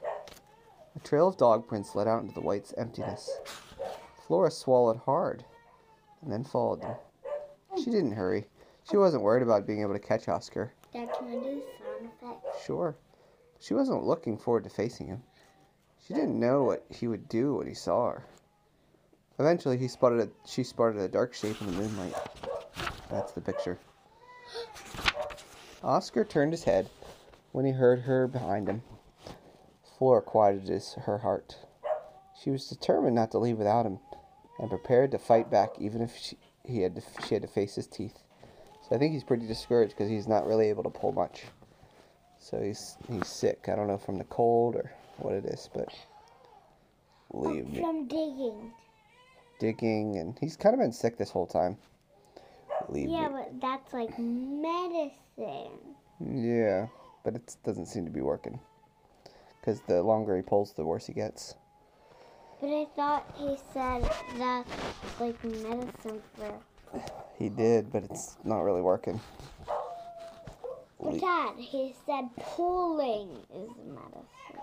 A 0.95 0.99
trail 0.99 1.29
of 1.29 1.39
dog 1.39 1.67
prints 1.67 1.95
led 1.95 2.07
out 2.07 2.21
into 2.21 2.35
the 2.35 2.43
white's 2.43 2.75
emptiness. 2.77 3.31
Flora 4.26 4.50
swallowed 4.50 4.97
hard 4.99 5.45
and 6.23 6.33
then 6.33 6.42
followed 6.42 6.83
them. 6.83 6.97
She 7.76 7.90
didn't 7.90 8.12
hurry. 8.12 8.47
She 8.90 8.97
wasn't 8.97 9.23
worried 9.23 9.42
about 9.42 9.66
being 9.66 9.83
able 9.83 9.92
to 9.92 9.99
catch 9.99 10.28
Oscar. 10.28 10.73
Dad, 10.92 11.11
can 11.16 11.28
I 11.28 11.35
do 11.35 11.62
sound 11.78 12.11
effects? 12.12 12.64
Sure. 12.64 12.97
She 13.61 13.75
wasn't 13.75 14.04
looking 14.04 14.37
forward 14.37 14.64
to 14.64 14.71
facing 14.71 15.06
him. 15.06 15.23
She 16.04 16.14
didn't 16.14 16.38
know 16.38 16.64
what 16.64 16.85
he 16.88 17.09
would 17.09 17.28
do 17.28 17.56
when 17.56 17.66
he 17.66 17.75
saw 17.75 18.11
her. 18.11 18.25
Eventually, 19.38 19.76
he 19.76 19.88
spotted 19.88 20.21
a, 20.21 20.49
she 20.49 20.64
spotted 20.64 20.99
a 20.99 21.09
dark 21.09 21.35
shape 21.35 21.61
in 21.61 21.66
the 21.66 21.73
moonlight. 21.73 22.14
That's 23.11 23.33
the 23.33 23.40
picture. 23.40 23.78
Oscar 25.83 26.25
turned 26.25 26.52
his 26.52 26.64
head 26.64 26.88
when 27.52 27.64
he 27.64 27.73
heard 27.73 28.00
her 28.00 28.26
behind 28.26 28.68
him. 28.68 28.83
Flora 29.99 30.23
quieted 30.23 30.68
his, 30.68 30.95
her 30.95 31.18
heart. 31.18 31.56
She 32.40 32.50
was 32.50 32.68
determined 32.68 33.14
not 33.14 33.30
to 33.33 33.38
leave 33.38 33.59
without 33.59 33.87
him, 33.87 33.99
and 34.59 34.69
prepared 34.71 35.11
to 35.13 35.19
fight 35.19 35.51
back 35.51 35.71
even 35.79 36.01
if 36.03 36.17
she, 36.17 36.37
he 36.65 36.81
had 36.83 36.95
to, 36.97 37.03
she 37.27 37.35
had 37.35 37.43
to 37.43 37.49
face 37.49 37.75
his 37.75 37.87
teeth. 37.87 38.19
So 38.89 38.95
I 38.95 38.99
think 38.99 39.13
he's 39.13 39.25
pretty 39.25 39.47
discouraged 39.47 39.93
because 39.97 40.09
he's 40.09 40.29
not 40.29 40.47
really 40.47 40.69
able 40.69 40.85
to 40.85 40.91
pull 40.91 41.13
much. 41.13 41.43
So 42.39 42.61
he's 42.63 42.97
he's 43.09 43.27
sick. 43.27 43.65
I 43.69 43.75
don't 43.75 43.89
know 43.89 43.99
from 43.99 44.19
the 44.19 44.25
cold 44.25 44.77
or 44.77 44.93
what 45.19 45.35
it 45.35 45.45
is, 45.47 45.69
but 45.75 45.89
leave 47.33 47.69
me 47.69 47.81
From 47.81 48.07
digging. 48.07 48.73
digging, 49.59 50.17
and 50.19 50.37
he's 50.39 50.57
kind 50.57 50.75
of 50.75 50.81
been 50.81 50.93
sick 50.93 51.17
this 51.19 51.31
whole 51.31 51.47
time. 51.47 51.77
Leave 52.89 53.09
Yeah, 53.09 53.29
me. 53.29 53.35
but 53.35 53.61
that's 53.61 53.93
like 53.93 54.17
medicine. 54.19 55.73
Yeah, 56.21 56.87
but 57.25 57.35
it 57.35 57.57
doesn't 57.65 57.87
seem 57.87 58.05
to 58.05 58.11
be 58.13 58.21
working. 58.21 58.61
Because 59.61 59.81
the 59.89 60.03
longer 60.03 60.37
he 60.37 60.43
pulls, 60.43 60.73
the 60.75 60.85
worse 60.85 61.07
he 61.07 61.13
gets. 61.13 61.55
But 62.61 62.69
I 62.69 62.87
thought 62.97 63.35
he 63.37 63.57
said 63.73 64.03
that's 64.39 65.21
like 65.21 65.45
medicine 65.45 66.23
for. 66.35 67.01
He 67.39 67.49
did, 67.51 67.93
but 67.93 68.05
it's 68.05 68.37
not 68.45 68.61
really 68.61 68.81
working. 68.81 69.21
But 70.99 71.21
Dad, 71.21 71.55
he 71.59 71.95
said 72.07 72.31
pulling 72.37 73.29
is 73.55 73.71
medicine. 73.87 74.63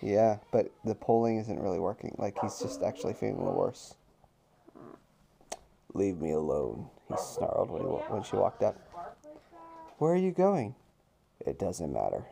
Yeah, 0.00 0.38
but 0.50 0.72
the 0.84 0.94
pulling 0.94 1.38
isn't 1.38 1.60
really 1.60 1.78
working. 1.78 2.14
Like 2.18 2.38
he's 2.40 2.58
just 2.58 2.82
actually 2.82 3.14
feeling 3.14 3.36
worse. 3.36 3.94
Leave 5.94 6.18
me 6.18 6.32
alone, 6.32 6.88
he 7.08 7.14
snarled 7.18 7.70
when, 7.70 7.82
he, 7.82 7.88
when 7.88 8.22
she 8.22 8.36
walked 8.36 8.62
up. 8.62 8.76
Where 9.98 10.14
are 10.14 10.16
you 10.16 10.32
going? 10.32 10.74
It 11.40 11.58
doesn't 11.58 11.92
matter. 11.92 12.24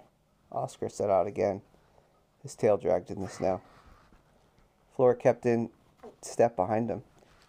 Oscar 0.51 0.89
set 0.89 1.11
out 1.11 1.27
again, 1.27 1.61
his 2.43 2.55
tail 2.55 2.79
dragged 2.79 3.11
in 3.11 3.21
the 3.21 3.29
snow. 3.29 3.61
Flora 4.95 5.17
kept 5.17 5.47
in 5.47 5.71
step 6.23 6.57
behind 6.57 6.91
him. 6.91 7.03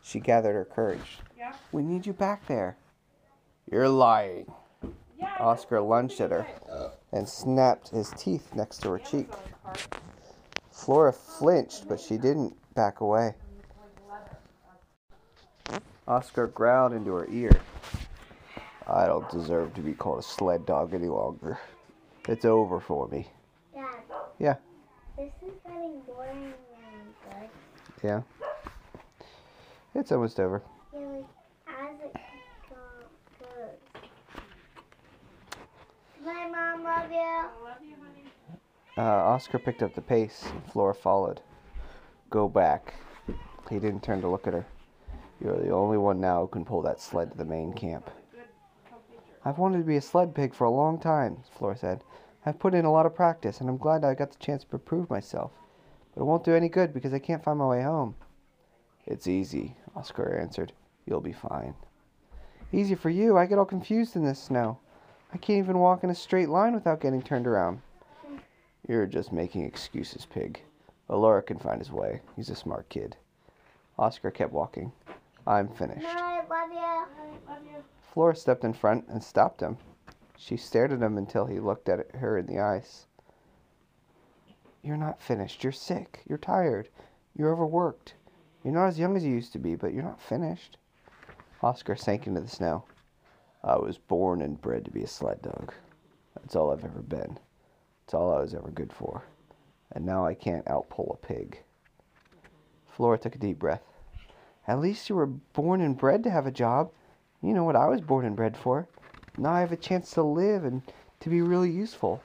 She 0.04 0.20
gathered 0.20 0.54
her 0.54 0.66
courage. 0.66 1.20
Yeah. 1.38 1.54
We 1.72 1.84
need 1.84 2.06
you 2.06 2.14
back 2.14 2.48
there. 2.48 2.78
You're 3.70 3.90
lying. 3.90 4.52
Yeah, 5.20 5.36
Oscar 5.40 5.82
lunged 5.82 6.20
at 6.20 6.32
her 6.32 6.48
and 7.12 7.28
snapped 7.28 7.90
his 7.90 8.12
teeth 8.18 8.56
next 8.56 8.80
to 8.80 8.92
her 8.92 9.00
cheek. 9.00 9.30
Flora 10.72 11.14
flinched, 11.14 11.88
but 11.88 12.00
she 12.00 12.18
didn't 12.18 12.56
back 12.74 13.02
away. 13.02 13.36
Oscar 16.08 16.48
growled 16.48 16.94
into 16.94 17.14
her 17.14 17.28
ear. 17.30 17.62
I 18.88 19.06
don't 19.06 19.30
deserve 19.30 19.74
to 19.76 19.82
be 19.82 19.94
called 19.94 20.20
a 20.20 20.24
sled 20.24 20.66
dog 20.66 20.94
any 20.94 21.08
longer. 21.08 21.60
It's 22.28 22.46
over 22.46 22.80
for 22.80 23.08
me. 23.08 23.30
Dad. 23.74 23.86
Yeah. 24.40 24.56
This 25.18 25.32
is 25.42 25.54
getting 25.64 26.02
boring 26.02 26.44
and 26.44 26.54
good. 26.54 26.71
Yeah. 28.04 28.22
It's 29.94 30.12
almost 30.12 30.40
over. 30.40 30.62
Yeah, 30.94 31.00
like 31.00 31.26
as 31.68 32.00
it 32.04 32.16
go- 32.70 33.46
goes. 33.46 34.02
Bye, 36.26 36.50
Mom. 36.52 36.84
Love 36.84 37.12
you. 37.12 37.18
I 37.18 37.50
love 37.64 37.78
you, 37.82 37.96
honey. 38.02 38.26
Uh, 38.98 39.02
Oscar 39.02 39.60
picked 39.60 39.84
up 39.84 39.94
the 39.94 40.02
pace, 40.02 40.44
and 40.50 40.66
Flora 40.72 40.96
followed. 40.96 41.42
Go 42.30 42.48
back. 42.48 42.94
He 43.70 43.80
didn't 43.80 44.04
turn 44.04 44.22
to 44.22 44.28
look 44.30 44.48
at 44.48 44.54
her. 44.54 44.66
You're 45.40 45.58
the 45.60 45.72
only 45.72 45.98
one 45.98 46.20
now 46.22 46.42
who 46.42 46.48
can 46.48 46.66
pull 46.66 46.82
that 46.84 47.02
sled 47.02 47.32
to 47.32 47.38
the 47.38 47.46
main 47.46 47.74
camp. 47.74 48.10
I've 49.44 49.58
wanted 49.58 49.80
to 49.80 49.84
be 49.84 49.98
a 49.98 50.02
sled 50.02 50.36
pig 50.36 50.54
for 50.54 50.66
a 50.66 50.72
long 50.72 51.00
time, 51.00 51.38
Flora 51.58 51.76
said. 51.76 52.04
I've 52.46 52.60
put 52.60 52.74
in 52.76 52.86
a 52.86 52.92
lot 52.92 53.06
of 53.06 53.16
practice, 53.16 53.60
and 53.60 53.70
I'm 53.70 53.78
glad 53.78 54.04
I 54.04 54.14
got 54.14 54.32
the 54.32 54.38
chance 54.44 54.64
to 54.64 54.78
prove 54.78 55.10
myself. 55.10 55.52
But 56.14 56.22
it 56.22 56.26
won't 56.26 56.44
do 56.44 56.56
any 56.56 56.70
good 56.70 56.94
because 56.94 57.14
I 57.14 57.20
can't 57.20 57.44
find 57.44 57.60
my 57.60 57.68
way 57.68 57.82
home. 57.82 58.16
It's 59.06 59.28
easy, 59.28 59.76
Oscar 59.96 60.38
answered. 60.38 60.74
You'll 61.06 61.22
be 61.22 61.34
fine. 61.34 61.74
Easy 62.72 62.96
for 62.96 63.10
you. 63.10 63.38
I 63.38 63.46
get 63.46 63.58
all 63.58 63.66
confused 63.66 64.16
in 64.16 64.24
this 64.24 64.42
snow. 64.42 64.78
I 65.34 65.38
can't 65.38 65.60
even 65.60 65.80
walk 65.80 66.04
in 66.04 66.10
a 66.10 66.16
straight 66.16 66.50
line 66.50 66.74
without 66.74 67.02
getting 67.02 67.22
turned 67.22 67.48
around. 67.48 67.82
You're 68.88 69.06
just 69.06 69.32
making 69.32 69.64
excuses, 69.64 70.26
pig. 70.26 70.62
Alora 71.10 71.42
can 71.42 71.60
find 71.60 71.80
his 71.80 71.92
way. 71.92 72.22
He's 72.36 72.50
a 72.50 72.56
smart 72.56 72.88
kid. 72.90 73.16
Oscar 73.98 74.32
kept 74.32 74.52
walking. 74.52 74.92
I'm 75.46 75.68
finished. 75.68 76.06
I 76.08 76.42
love 76.50 77.62
you. 77.64 77.84
Flora 78.14 78.36
stepped 78.36 78.64
in 78.64 78.74
front 78.74 79.06
and 79.08 79.24
stopped 79.24 79.62
him. 79.62 79.78
She 80.38 80.58
stared 80.58 80.92
at 80.92 81.02
him 81.02 81.18
until 81.18 81.46
he 81.46 81.60
looked 81.60 81.88
at 81.88 82.16
her 82.16 82.38
in 82.38 82.46
the 82.46 82.60
eyes. 82.60 83.06
You're 84.84 84.98
not 84.98 85.22
finished. 85.22 85.64
You're 85.64 85.72
sick. 85.72 86.22
You're 86.28 86.38
tired. 86.38 86.90
You're 87.36 87.52
overworked. 87.52 88.16
You're 88.64 88.74
not 88.74 88.88
as 88.88 89.00
young 89.00 89.16
as 89.16 89.24
you 89.24 89.32
used 89.32 89.54
to 89.54 89.60
be, 89.60 89.76
but 89.76 89.94
you're 89.94 90.04
not 90.04 90.22
finished. 90.22 90.78
Oscar 91.62 91.96
sank 91.96 92.28
into 92.28 92.42
the 92.42 92.48
snow. 92.48 92.84
I 93.64 93.78
was 93.78 93.98
born 93.98 94.42
and 94.42 94.60
bred 94.60 94.86
to 94.86 94.92
be 94.92 95.04
a 95.04 95.08
sled 95.08 95.42
dog. 95.42 95.74
That's 96.36 96.56
all 96.56 96.72
I've 96.72 96.84
ever 96.84 97.02
been. 97.02 97.38
It's 98.06 98.14
all 98.14 98.34
I 98.34 98.42
was 98.42 98.56
ever 98.56 98.72
good 98.72 98.92
for. 98.92 99.24
And 99.92 100.06
now 100.06 100.26
I 100.26 100.34
can't 100.34 100.66
outpull 100.66 101.14
a 101.14 101.28
pig. 101.28 101.62
Flora 102.88 103.20
took 103.20 103.36
a 103.36 103.40
deep 103.40 103.60
breath. 103.60 103.84
At 104.68 104.80
least 104.80 105.10
you 105.10 105.16
were 105.16 105.28
born 105.28 105.82
and 105.82 105.98
bred 105.98 106.24
to 106.24 106.32
have 106.32 106.48
a 106.48 106.52
job. 106.52 106.92
You 107.42 107.54
know 107.54 107.64
what 107.64 107.76
I 107.76 107.88
was 107.88 108.02
born 108.02 108.26
and 108.26 108.36
bred 108.36 108.58
for. 108.58 108.88
Now 109.38 109.54
I 109.54 109.60
have 109.60 109.72
a 109.72 109.78
chance 109.78 110.12
to 110.12 110.24
live 110.24 110.66
and 110.66 110.82
to 111.20 111.30
be 111.30 111.42
really 111.42 111.72
useful. 111.72 112.22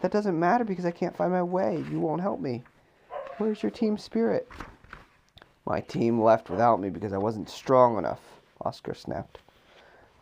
That 0.00 0.12
doesn't 0.12 0.38
matter 0.38 0.64
because 0.64 0.86
I 0.86 0.90
can't 0.90 1.16
find 1.16 1.32
my 1.32 1.42
way. 1.42 1.84
You 1.90 2.00
won't 2.00 2.22
help 2.22 2.40
me. 2.40 2.62
Where's 3.38 3.62
your 3.62 3.70
team 3.70 3.98
spirit? 3.98 4.48
My 5.66 5.80
team 5.80 6.20
left 6.20 6.50
without 6.50 6.80
me 6.80 6.90
because 6.90 7.12
I 7.12 7.18
wasn't 7.18 7.48
strong 7.48 7.98
enough, 7.98 8.20
Oscar 8.64 8.94
snapped. 8.94 9.38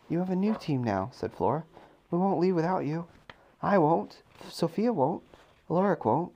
You 0.09 0.19
have 0.19 0.29
a 0.29 0.35
new 0.35 0.55
team 0.59 0.83
now, 0.83 1.09
said 1.13 1.33
Flora. 1.33 1.63
We 2.11 2.17
won't 2.17 2.39
leave 2.39 2.55
without 2.55 2.85
you. 2.85 3.05
I 3.61 3.77
won't. 3.77 4.21
Sophia 4.49 4.91
won't. 4.91 5.23
Alaric 5.69 6.05
won't. 6.05 6.31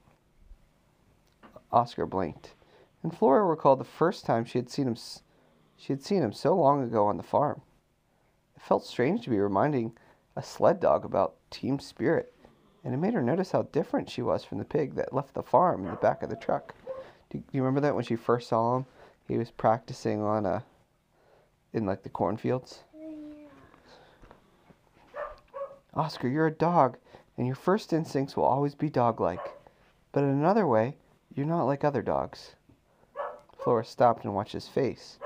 Oscar 1.72 2.06
blinked, 2.06 2.54
and 3.02 3.18
Flora 3.18 3.44
recalled 3.44 3.80
the 3.80 3.84
first 3.84 4.26
time 4.26 4.46
she 4.46 4.60
had 4.60 4.70
seen 4.70 4.88
him. 4.88 4.96
She 5.76 5.92
had 5.92 6.04
seen 6.04 6.22
him 6.22 6.32
so 6.32 6.56
long 6.56 6.84
ago 6.84 7.08
on 7.08 7.18
the 7.18 7.24
farm. 7.24 7.62
It 8.56 8.62
felt 8.62 8.86
strange 8.86 9.24
to 9.24 9.32
be 9.32 9.40
reminding 9.40 9.94
a 10.36 10.44
sled 10.44 10.80
dog 10.80 11.04
about 11.04 11.36
team 11.50 11.80
spirit, 11.80 12.34
and 12.84 12.94
it 12.94 12.98
made 12.98 13.14
her 13.14 13.22
notice 13.22 13.52
how 13.52 13.64
different 13.72 14.10
she 14.10 14.22
was 14.22 14.44
from 14.44 14.58
the 14.58 14.66
pig 14.66 14.96
that 14.96 15.14
left 15.14 15.34
the 15.34 15.44
farm 15.44 15.86
in 15.86 15.92
the 15.92 15.98
back 15.98 16.22
of 16.22 16.30
the 16.30 16.36
truck. 16.36 16.74
Do 17.30 17.42
you 17.52 17.62
remember 17.62 17.82
that 17.82 17.96
when 17.96 18.04
she 18.04 18.16
first 18.16 18.50
saw 18.50 18.78
him? 18.78 18.86
He 19.28 19.38
was 19.38 19.52
practicing 19.52 20.22
on 20.22 20.46
a 20.46 20.64
in 21.72 21.86
like 21.86 22.04
the 22.04 22.10
cornfields. 22.10 22.84
Oscar, 25.96 26.28
you're 26.28 26.48
a 26.48 26.52
dog, 26.52 26.98
and 27.38 27.48
your 27.48 27.56
first 27.56 27.94
instincts 27.94 28.36
will 28.36 28.44
always 28.44 28.76
be 28.76 28.90
dog-like. 28.90 29.56
But 30.12 30.24
in 30.24 30.30
another 30.30 30.68
way, 30.68 30.96
you're 31.34 31.46
not 31.46 31.66
like 31.66 31.84
other 31.84 32.02
dogs. 32.02 32.56
Flora 33.58 33.86
stopped 33.86 34.24
and 34.24 34.36
watched 34.36 34.54
his 34.54 34.68
face, 34.68 35.18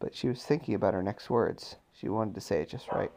but 0.00 0.14
she 0.14 0.28
was 0.28 0.42
thinking 0.42 0.74
about 0.74 0.94
her 0.94 1.02
next 1.02 1.30
words. 1.30 1.76
She 1.94 2.08
wanted 2.08 2.34
to 2.34 2.40
say 2.40 2.60
it 2.60 2.68
just 2.68 2.90
right. 2.90 3.12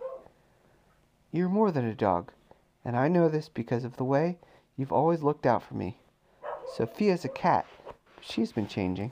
You're 1.32 1.50
more 1.50 1.72
than 1.72 1.86
a 1.86 1.96
dog, 1.96 2.32
and 2.86 2.96
I 2.96 3.08
know 3.08 3.28
this 3.28 3.50
because 3.50 3.84
of 3.84 3.98
the 3.98 4.04
way 4.04 4.38
you've 4.78 4.94
always 4.94 5.24
looked 5.24 5.46
out 5.46 5.64
for 5.64 5.74
me. 5.74 5.98
Sophia's 6.76 7.26
a 7.26 7.30
cat, 7.30 7.66
but 7.86 7.96
she's 8.22 8.52
been 8.52 8.68
changing. 8.68 9.12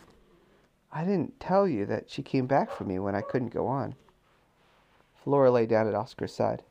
I 0.91 1.03
didn't 1.03 1.39
tell 1.39 1.67
you 1.67 1.85
that 1.87 2.09
she 2.09 2.21
came 2.21 2.45
back 2.45 2.71
for 2.71 2.83
me 2.83 2.99
when 2.99 3.15
I 3.15 3.21
couldn't 3.21 3.53
go 3.53 3.67
on. 3.67 3.95
Flora 5.23 5.49
lay 5.49 5.65
down 5.65 5.87
at 5.87 5.95
Oscar's 5.95 6.33
side. 6.33 6.61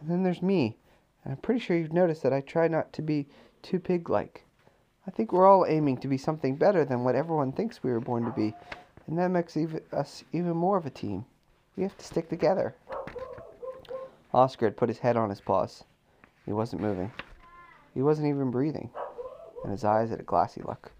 And 0.00 0.10
then 0.10 0.22
there's 0.22 0.42
me, 0.42 0.76
and 1.24 1.32
I'm 1.32 1.38
pretty 1.38 1.60
sure 1.60 1.76
you've 1.76 1.92
noticed 1.92 2.22
that 2.22 2.32
I 2.32 2.42
try 2.42 2.68
not 2.68 2.92
to 2.94 3.02
be 3.02 3.26
too 3.62 3.78
pig-like. 3.78 4.44
I 5.06 5.10
think 5.10 5.32
we're 5.32 5.46
all 5.46 5.64
aiming 5.66 5.98
to 5.98 6.08
be 6.08 6.18
something 6.18 6.56
better 6.56 6.84
than 6.84 7.02
what 7.02 7.14
everyone 7.14 7.52
thinks 7.52 7.82
we 7.82 7.92
were 7.92 8.00
born 8.00 8.24
to 8.24 8.30
be, 8.30 8.54
and 9.06 9.18
that 9.18 9.30
makes 9.30 9.56
us 9.92 10.24
even 10.32 10.56
more 10.56 10.76
of 10.76 10.86
a 10.86 10.90
team. 10.90 11.24
We 11.76 11.82
have 11.82 11.96
to 11.96 12.04
stick 12.04 12.28
together. 12.28 12.74
Oscar 14.34 14.66
had 14.66 14.76
put 14.76 14.88
his 14.88 14.98
head 14.98 15.16
on 15.16 15.30
his 15.30 15.40
paws. 15.40 15.84
He 16.46 16.52
wasn't 16.52 16.82
moving. 16.82 17.12
He 17.94 18.02
wasn't 18.02 18.28
even 18.28 18.50
breathing, 18.50 18.90
and 19.62 19.72
his 19.72 19.84
eyes 19.84 20.10
had 20.10 20.20
a 20.20 20.24
glassy 20.24 20.62
look. 20.62 20.92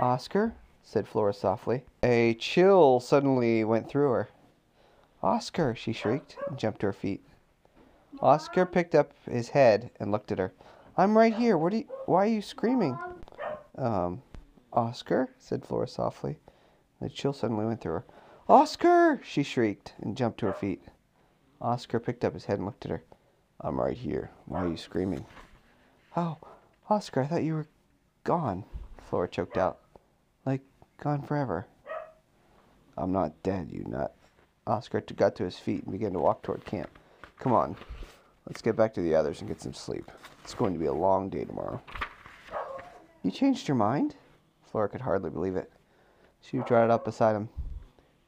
Oscar, 0.00 0.54
said 0.82 1.06
Flora 1.06 1.34
softly. 1.34 1.84
A 2.02 2.34
chill 2.34 3.00
suddenly 3.00 3.64
went 3.64 3.88
through 3.88 4.10
her. 4.10 4.28
Oscar, 5.22 5.74
she 5.74 5.92
shrieked, 5.92 6.36
and 6.46 6.58
jumped 6.58 6.80
to 6.80 6.86
her 6.86 6.92
feet. 6.92 7.24
Oscar 8.20 8.64
picked 8.64 8.94
up 8.94 9.12
his 9.28 9.50
head 9.50 9.90
and 10.00 10.10
looked 10.10 10.32
at 10.32 10.38
her. 10.38 10.52
I'm 10.96 11.16
right 11.16 11.34
here. 11.34 11.58
What 11.58 11.72
you, 11.72 11.84
why 12.06 12.24
are 12.24 12.30
you 12.30 12.42
screaming? 12.42 12.98
Um, 13.76 14.22
Oscar, 14.72 15.30
said 15.38 15.64
Flora 15.64 15.88
softly. 15.88 16.38
The 17.00 17.08
chill 17.08 17.32
suddenly 17.32 17.66
went 17.66 17.80
through 17.80 17.92
her. 17.92 18.04
Oscar! 18.48 19.20
she 19.22 19.42
shrieked 19.42 19.94
and 20.00 20.16
jumped 20.16 20.40
to 20.40 20.46
her 20.46 20.52
feet. 20.52 20.82
Oscar 21.60 22.00
picked 22.00 22.24
up 22.24 22.34
his 22.34 22.46
head 22.46 22.58
and 22.58 22.66
looked 22.66 22.84
at 22.84 22.90
her. 22.90 23.02
I'm 23.60 23.80
right 23.80 23.96
here. 23.96 24.30
Why 24.46 24.64
are 24.64 24.68
you 24.68 24.76
screaming? 24.76 25.26
Oh, 26.16 26.38
Oscar, 26.88 27.22
I 27.22 27.26
thought 27.26 27.42
you 27.42 27.54
were 27.54 27.66
gone, 28.24 28.64
Flora 29.08 29.28
choked 29.28 29.58
out. 29.58 29.80
Like, 30.46 30.62
gone 31.02 31.22
forever. 31.22 31.66
I'm 32.96 33.12
not 33.12 33.42
dead, 33.42 33.70
you 33.72 33.84
nut. 33.86 34.14
Oscar 34.66 35.00
got 35.00 35.34
to 35.36 35.44
his 35.44 35.58
feet 35.58 35.82
and 35.84 35.92
began 35.92 36.12
to 36.12 36.18
walk 36.18 36.42
toward 36.42 36.64
camp. 36.64 36.90
Come 37.38 37.52
on, 37.52 37.76
let's 38.46 38.62
get 38.62 38.76
back 38.76 38.94
to 38.94 39.02
the 39.02 39.14
others 39.14 39.40
and 39.40 39.48
get 39.48 39.60
some 39.60 39.74
sleep. 39.74 40.10
It's 40.44 40.54
going 40.54 40.72
to 40.72 40.78
be 40.78 40.86
a 40.86 40.92
long 40.92 41.28
day 41.28 41.44
tomorrow. 41.44 41.80
You 43.22 43.30
changed 43.30 43.66
your 43.66 43.76
mind? 43.76 44.14
Flora 44.70 44.88
could 44.88 45.00
hardly 45.00 45.30
believe 45.30 45.56
it. 45.56 45.72
She 46.40 46.58
trotted 46.58 46.90
up 46.90 47.04
beside 47.04 47.34
him. 47.34 47.48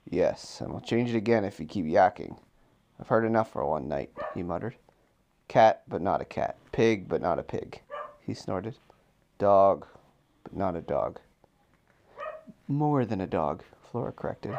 Yes, 0.08 0.60
and 0.60 0.72
I'll 0.72 0.80
change 0.80 1.10
it 1.10 1.16
again 1.16 1.44
if 1.44 1.60
you 1.60 1.66
keep 1.66 1.84
yakking. 1.84 2.36
I've 2.98 3.08
heard 3.08 3.24
enough 3.24 3.52
for 3.52 3.64
one 3.64 3.88
night, 3.88 4.10
he 4.34 4.42
muttered. 4.42 4.76
Cat, 5.50 5.82
but 5.88 6.00
not 6.00 6.20
a 6.20 6.24
cat. 6.24 6.54
Pig, 6.70 7.08
but 7.08 7.20
not 7.20 7.40
a 7.40 7.42
pig, 7.42 7.80
he 8.24 8.34
snorted. 8.34 8.76
Dog, 9.36 9.84
but 10.44 10.54
not 10.54 10.76
a 10.76 10.80
dog. 10.80 11.18
More 12.68 13.04
than 13.04 13.20
a 13.20 13.26
dog, 13.26 13.64
Flora 13.90 14.12
corrected. 14.12 14.56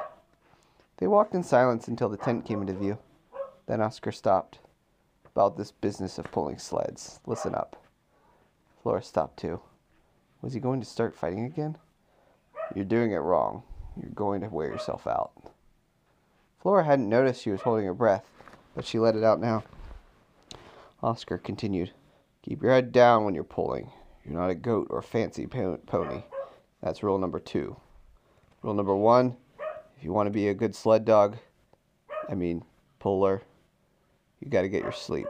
They 0.98 1.08
walked 1.08 1.34
in 1.34 1.44
silence 1.44 1.88
until 1.88 2.10
the 2.10 2.18
tent 2.18 2.46
came 2.46 2.60
into 2.60 2.74
view. 2.74 2.98
Then 3.68 3.80
Oscar 3.80 4.12
stopped. 4.12 4.60
About 5.34 5.56
this 5.56 5.72
business 5.72 6.18
of 6.18 6.30
pulling 6.30 6.58
sleds. 6.58 7.22
Listen 7.26 7.56
up. 7.56 7.82
Flora 8.84 9.02
stopped 9.02 9.40
too. 9.40 9.62
Was 10.42 10.52
he 10.52 10.60
going 10.60 10.82
to 10.82 10.86
start 10.86 11.16
fighting 11.16 11.46
again? 11.46 11.78
You're 12.76 12.84
doing 12.84 13.14
it 13.14 13.20
wrong. 13.20 13.64
You're 13.96 14.12
going 14.12 14.42
to 14.42 14.50
wear 14.50 14.68
yourself 14.68 15.08
out. 15.08 15.32
Flora 16.62 16.84
hadn't 16.84 17.08
noticed 17.08 17.44
she 17.44 17.52
was 17.52 17.62
holding 17.62 17.86
her 17.86 17.94
breath, 17.94 18.26
but 18.76 18.86
she 18.86 19.00
let 19.00 19.16
it 19.16 19.24
out 19.24 19.40
now. 19.40 19.64
Oscar 21.04 21.38
continued. 21.38 21.92
Keep 22.44 22.62
your 22.64 22.72
head 22.72 22.92
down 22.92 23.26
when 23.26 23.34
you're 23.34 23.44
pulling. 23.44 23.92
You're 24.24 24.40
not 24.40 24.50
a 24.50 24.56
goat 24.56 24.88
or 24.90 25.02
fancy 25.02 25.48
pony. 25.48 26.24
That's 26.82 27.04
rule 27.04 27.18
number 27.18 27.40
two. 27.40 27.76
Rule 28.62 28.74
number 28.74 28.96
one 28.96 29.38
if 30.02 30.06
you 30.06 30.14
want 30.14 30.26
to 30.26 30.32
be 30.32 30.48
a 30.48 30.56
good 30.56 30.74
sled 30.74 31.06
dog, 31.06 31.38
I 32.28 32.34
mean, 32.34 32.64
puller, 32.98 33.44
you 34.40 34.50
got 34.50 34.64
to 34.64 34.70
get 34.70 34.82
your 34.82 34.92
sleep. 34.92 35.28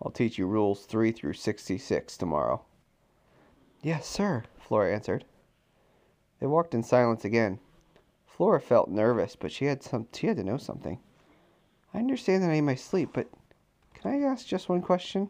I'll 0.00 0.10
teach 0.10 0.38
you 0.38 0.46
rules 0.46 0.86
3 0.86 1.12
through 1.12 1.34
66 1.34 2.16
tomorrow. 2.16 2.62
Yes, 3.82 4.06
sir, 4.06 4.44
Flora 4.58 4.94
answered. 4.94 5.26
They 6.40 6.46
walked 6.46 6.72
in 6.72 6.82
silence 6.82 7.22
again. 7.26 7.58
Flora 8.26 8.62
felt 8.62 8.88
nervous, 8.88 9.36
but 9.36 9.52
she 9.52 9.66
had 9.66 9.82
some 9.82 10.06
she 10.14 10.26
had 10.26 10.38
to 10.38 10.44
know 10.44 10.56
something. 10.56 10.98
I 11.92 11.98
understand 11.98 12.42
that 12.42 12.50
I 12.50 12.54
need 12.54 12.62
my 12.62 12.76
sleep, 12.76 13.10
but 13.12 13.28
can 14.06 14.22
I 14.22 14.26
ask 14.28 14.46
just 14.46 14.68
one 14.68 14.82
question? 14.82 15.28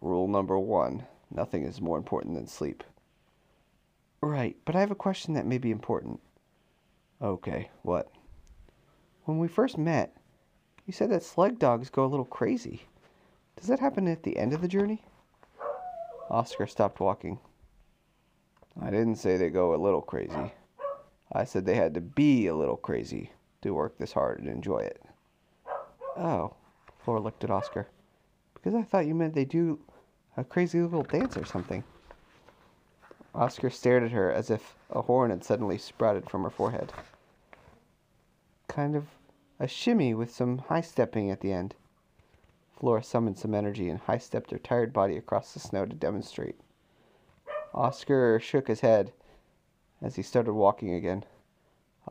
Rule 0.00 0.28
number 0.28 0.56
1. 0.56 1.04
Nothing 1.32 1.64
is 1.64 1.80
more 1.80 1.98
important 1.98 2.36
than 2.36 2.46
sleep. 2.46 2.84
Right, 4.20 4.56
but 4.64 4.76
I 4.76 4.80
have 4.80 4.92
a 4.92 4.96
question 4.96 5.34
that 5.34 5.46
may 5.46 5.58
be 5.58 5.72
important. 5.72 6.20
Okay, 7.20 7.70
what? 7.82 8.08
When 9.24 9.38
we 9.38 9.48
first 9.48 9.76
met, 9.76 10.16
you 10.86 10.92
said 10.92 11.10
that 11.10 11.24
sled 11.24 11.58
dogs 11.58 11.90
go 11.90 12.04
a 12.04 12.06
little 12.06 12.24
crazy. 12.24 12.82
Does 13.56 13.66
that 13.66 13.80
happen 13.80 14.06
at 14.06 14.22
the 14.22 14.36
end 14.36 14.52
of 14.52 14.62
the 14.62 14.68
journey? 14.68 15.02
Oscar 16.30 16.68
stopped 16.68 17.00
walking. 17.00 17.40
I 18.80 18.90
didn't 18.90 19.16
say 19.16 19.36
they 19.36 19.50
go 19.50 19.74
a 19.74 19.82
little 19.82 20.02
crazy. 20.02 20.52
I 21.32 21.44
said 21.44 21.66
they 21.66 21.74
had 21.74 21.94
to 21.94 22.00
be 22.00 22.46
a 22.46 22.54
little 22.54 22.76
crazy 22.76 23.32
to 23.62 23.74
work 23.74 23.98
this 23.98 24.12
hard 24.12 24.38
and 24.38 24.48
enjoy 24.48 24.78
it. 24.78 25.02
Oh, 26.16 26.54
Flora 27.04 27.20
looked 27.20 27.44
at 27.44 27.50
Oscar. 27.50 27.88
Because 28.54 28.74
I 28.74 28.82
thought 28.82 29.06
you 29.06 29.14
meant 29.14 29.34
they 29.34 29.44
do 29.44 29.78
a 30.36 30.44
crazy 30.44 30.80
little 30.80 31.02
dance 31.02 31.36
or 31.36 31.44
something. 31.44 31.84
Oscar 33.34 33.70
stared 33.70 34.02
at 34.02 34.12
her 34.12 34.30
as 34.30 34.50
if 34.50 34.76
a 34.90 35.02
horn 35.02 35.30
had 35.30 35.42
suddenly 35.42 35.78
sprouted 35.78 36.28
from 36.28 36.42
her 36.42 36.50
forehead. 36.50 36.92
Kind 38.68 38.94
of 38.94 39.06
a 39.58 39.66
shimmy 39.66 40.14
with 40.14 40.32
some 40.32 40.58
high 40.58 40.80
stepping 40.80 41.30
at 41.30 41.40
the 41.40 41.52
end. 41.52 41.74
Flora 42.78 43.02
summoned 43.02 43.38
some 43.38 43.54
energy 43.54 43.88
and 43.88 44.00
high 44.00 44.18
stepped 44.18 44.50
her 44.50 44.58
tired 44.58 44.92
body 44.92 45.16
across 45.16 45.54
the 45.54 45.60
snow 45.60 45.86
to 45.86 45.94
demonstrate. 45.94 46.56
Oscar 47.74 48.38
shook 48.38 48.68
his 48.68 48.80
head 48.80 49.12
as 50.02 50.16
he 50.16 50.22
started 50.22 50.52
walking 50.52 50.92
again. 50.92 51.24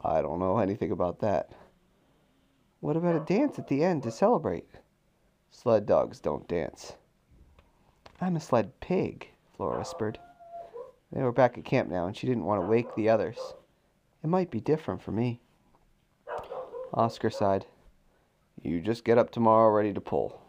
I 0.04 0.22
don't 0.22 0.40
know 0.40 0.58
anything 0.58 0.92
about 0.92 1.20
that. 1.20 1.52
What 2.80 2.98
about 2.98 3.16
a 3.16 3.20
dance 3.20 3.60
at 3.60 3.68
the 3.68 3.84
end 3.84 4.04
to 4.04 4.12
celebrate? 4.12 4.68
Sled 5.52 5.86
dogs 5.86 6.20
don't 6.20 6.48
dance. 6.48 6.94
I'm 8.20 8.36
a 8.36 8.40
sled 8.40 8.80
pig, 8.80 9.30
Flora 9.56 9.80
whispered. 9.80 10.18
They 11.12 11.22
were 11.22 11.32
back 11.32 11.58
at 11.58 11.66
camp 11.66 11.90
now, 11.90 12.08
and 12.08 12.16
she 12.16 12.26
didn't 12.26 12.46
want 12.46 12.62
to 12.62 12.68
wake 12.68 12.96
the 12.96 13.10
others. 13.10 13.38
It 14.24 14.28
might 14.28 14.50
be 14.50 14.62
different 14.62 15.02
for 15.02 15.12
me. 15.12 15.42
Oscar 16.94 17.30
sighed. 17.30 17.66
You 18.64 18.80
just 18.82 19.04
get 19.04 19.18
up 19.18 19.32
tomorrow 19.32 19.72
ready 19.72 19.94
to 19.94 20.02
pull. 20.02 20.42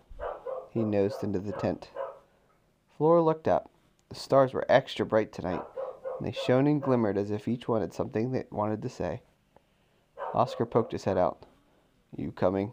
He 0.71 0.81
nosed 0.81 1.23
into 1.23 1.41
the 1.41 1.53
tent. 1.53 1.91
Flora 2.97 3.23
looked 3.23 3.49
up. 3.49 3.71
The 4.09 4.15
stars 4.15 4.55
were 4.55 4.67
extra 4.69 5.05
bright 5.05 5.33
tonight, 5.33 5.63
and 6.19 6.27
they 6.27 6.33
shone 6.33 6.67
and 6.67 6.81
glimmered 6.81 7.19
as 7.19 7.31
if 7.31 7.49
each 7.49 7.67
one 7.67 7.81
had 7.81 7.93
something 7.93 8.31
they 8.31 8.45
wanted 8.51 8.83
to 8.83 8.89
say. 8.89 9.23
Oscar 10.33 10.65
poked 10.65 10.93
his 10.93 11.05
head 11.05 11.19
out. 11.19 11.45
You 12.17 12.31
coming? 12.33 12.73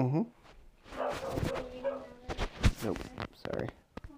Mm-hmm. 0.00 0.22
Nope. 2.84 2.98
Sorry. 3.44 3.68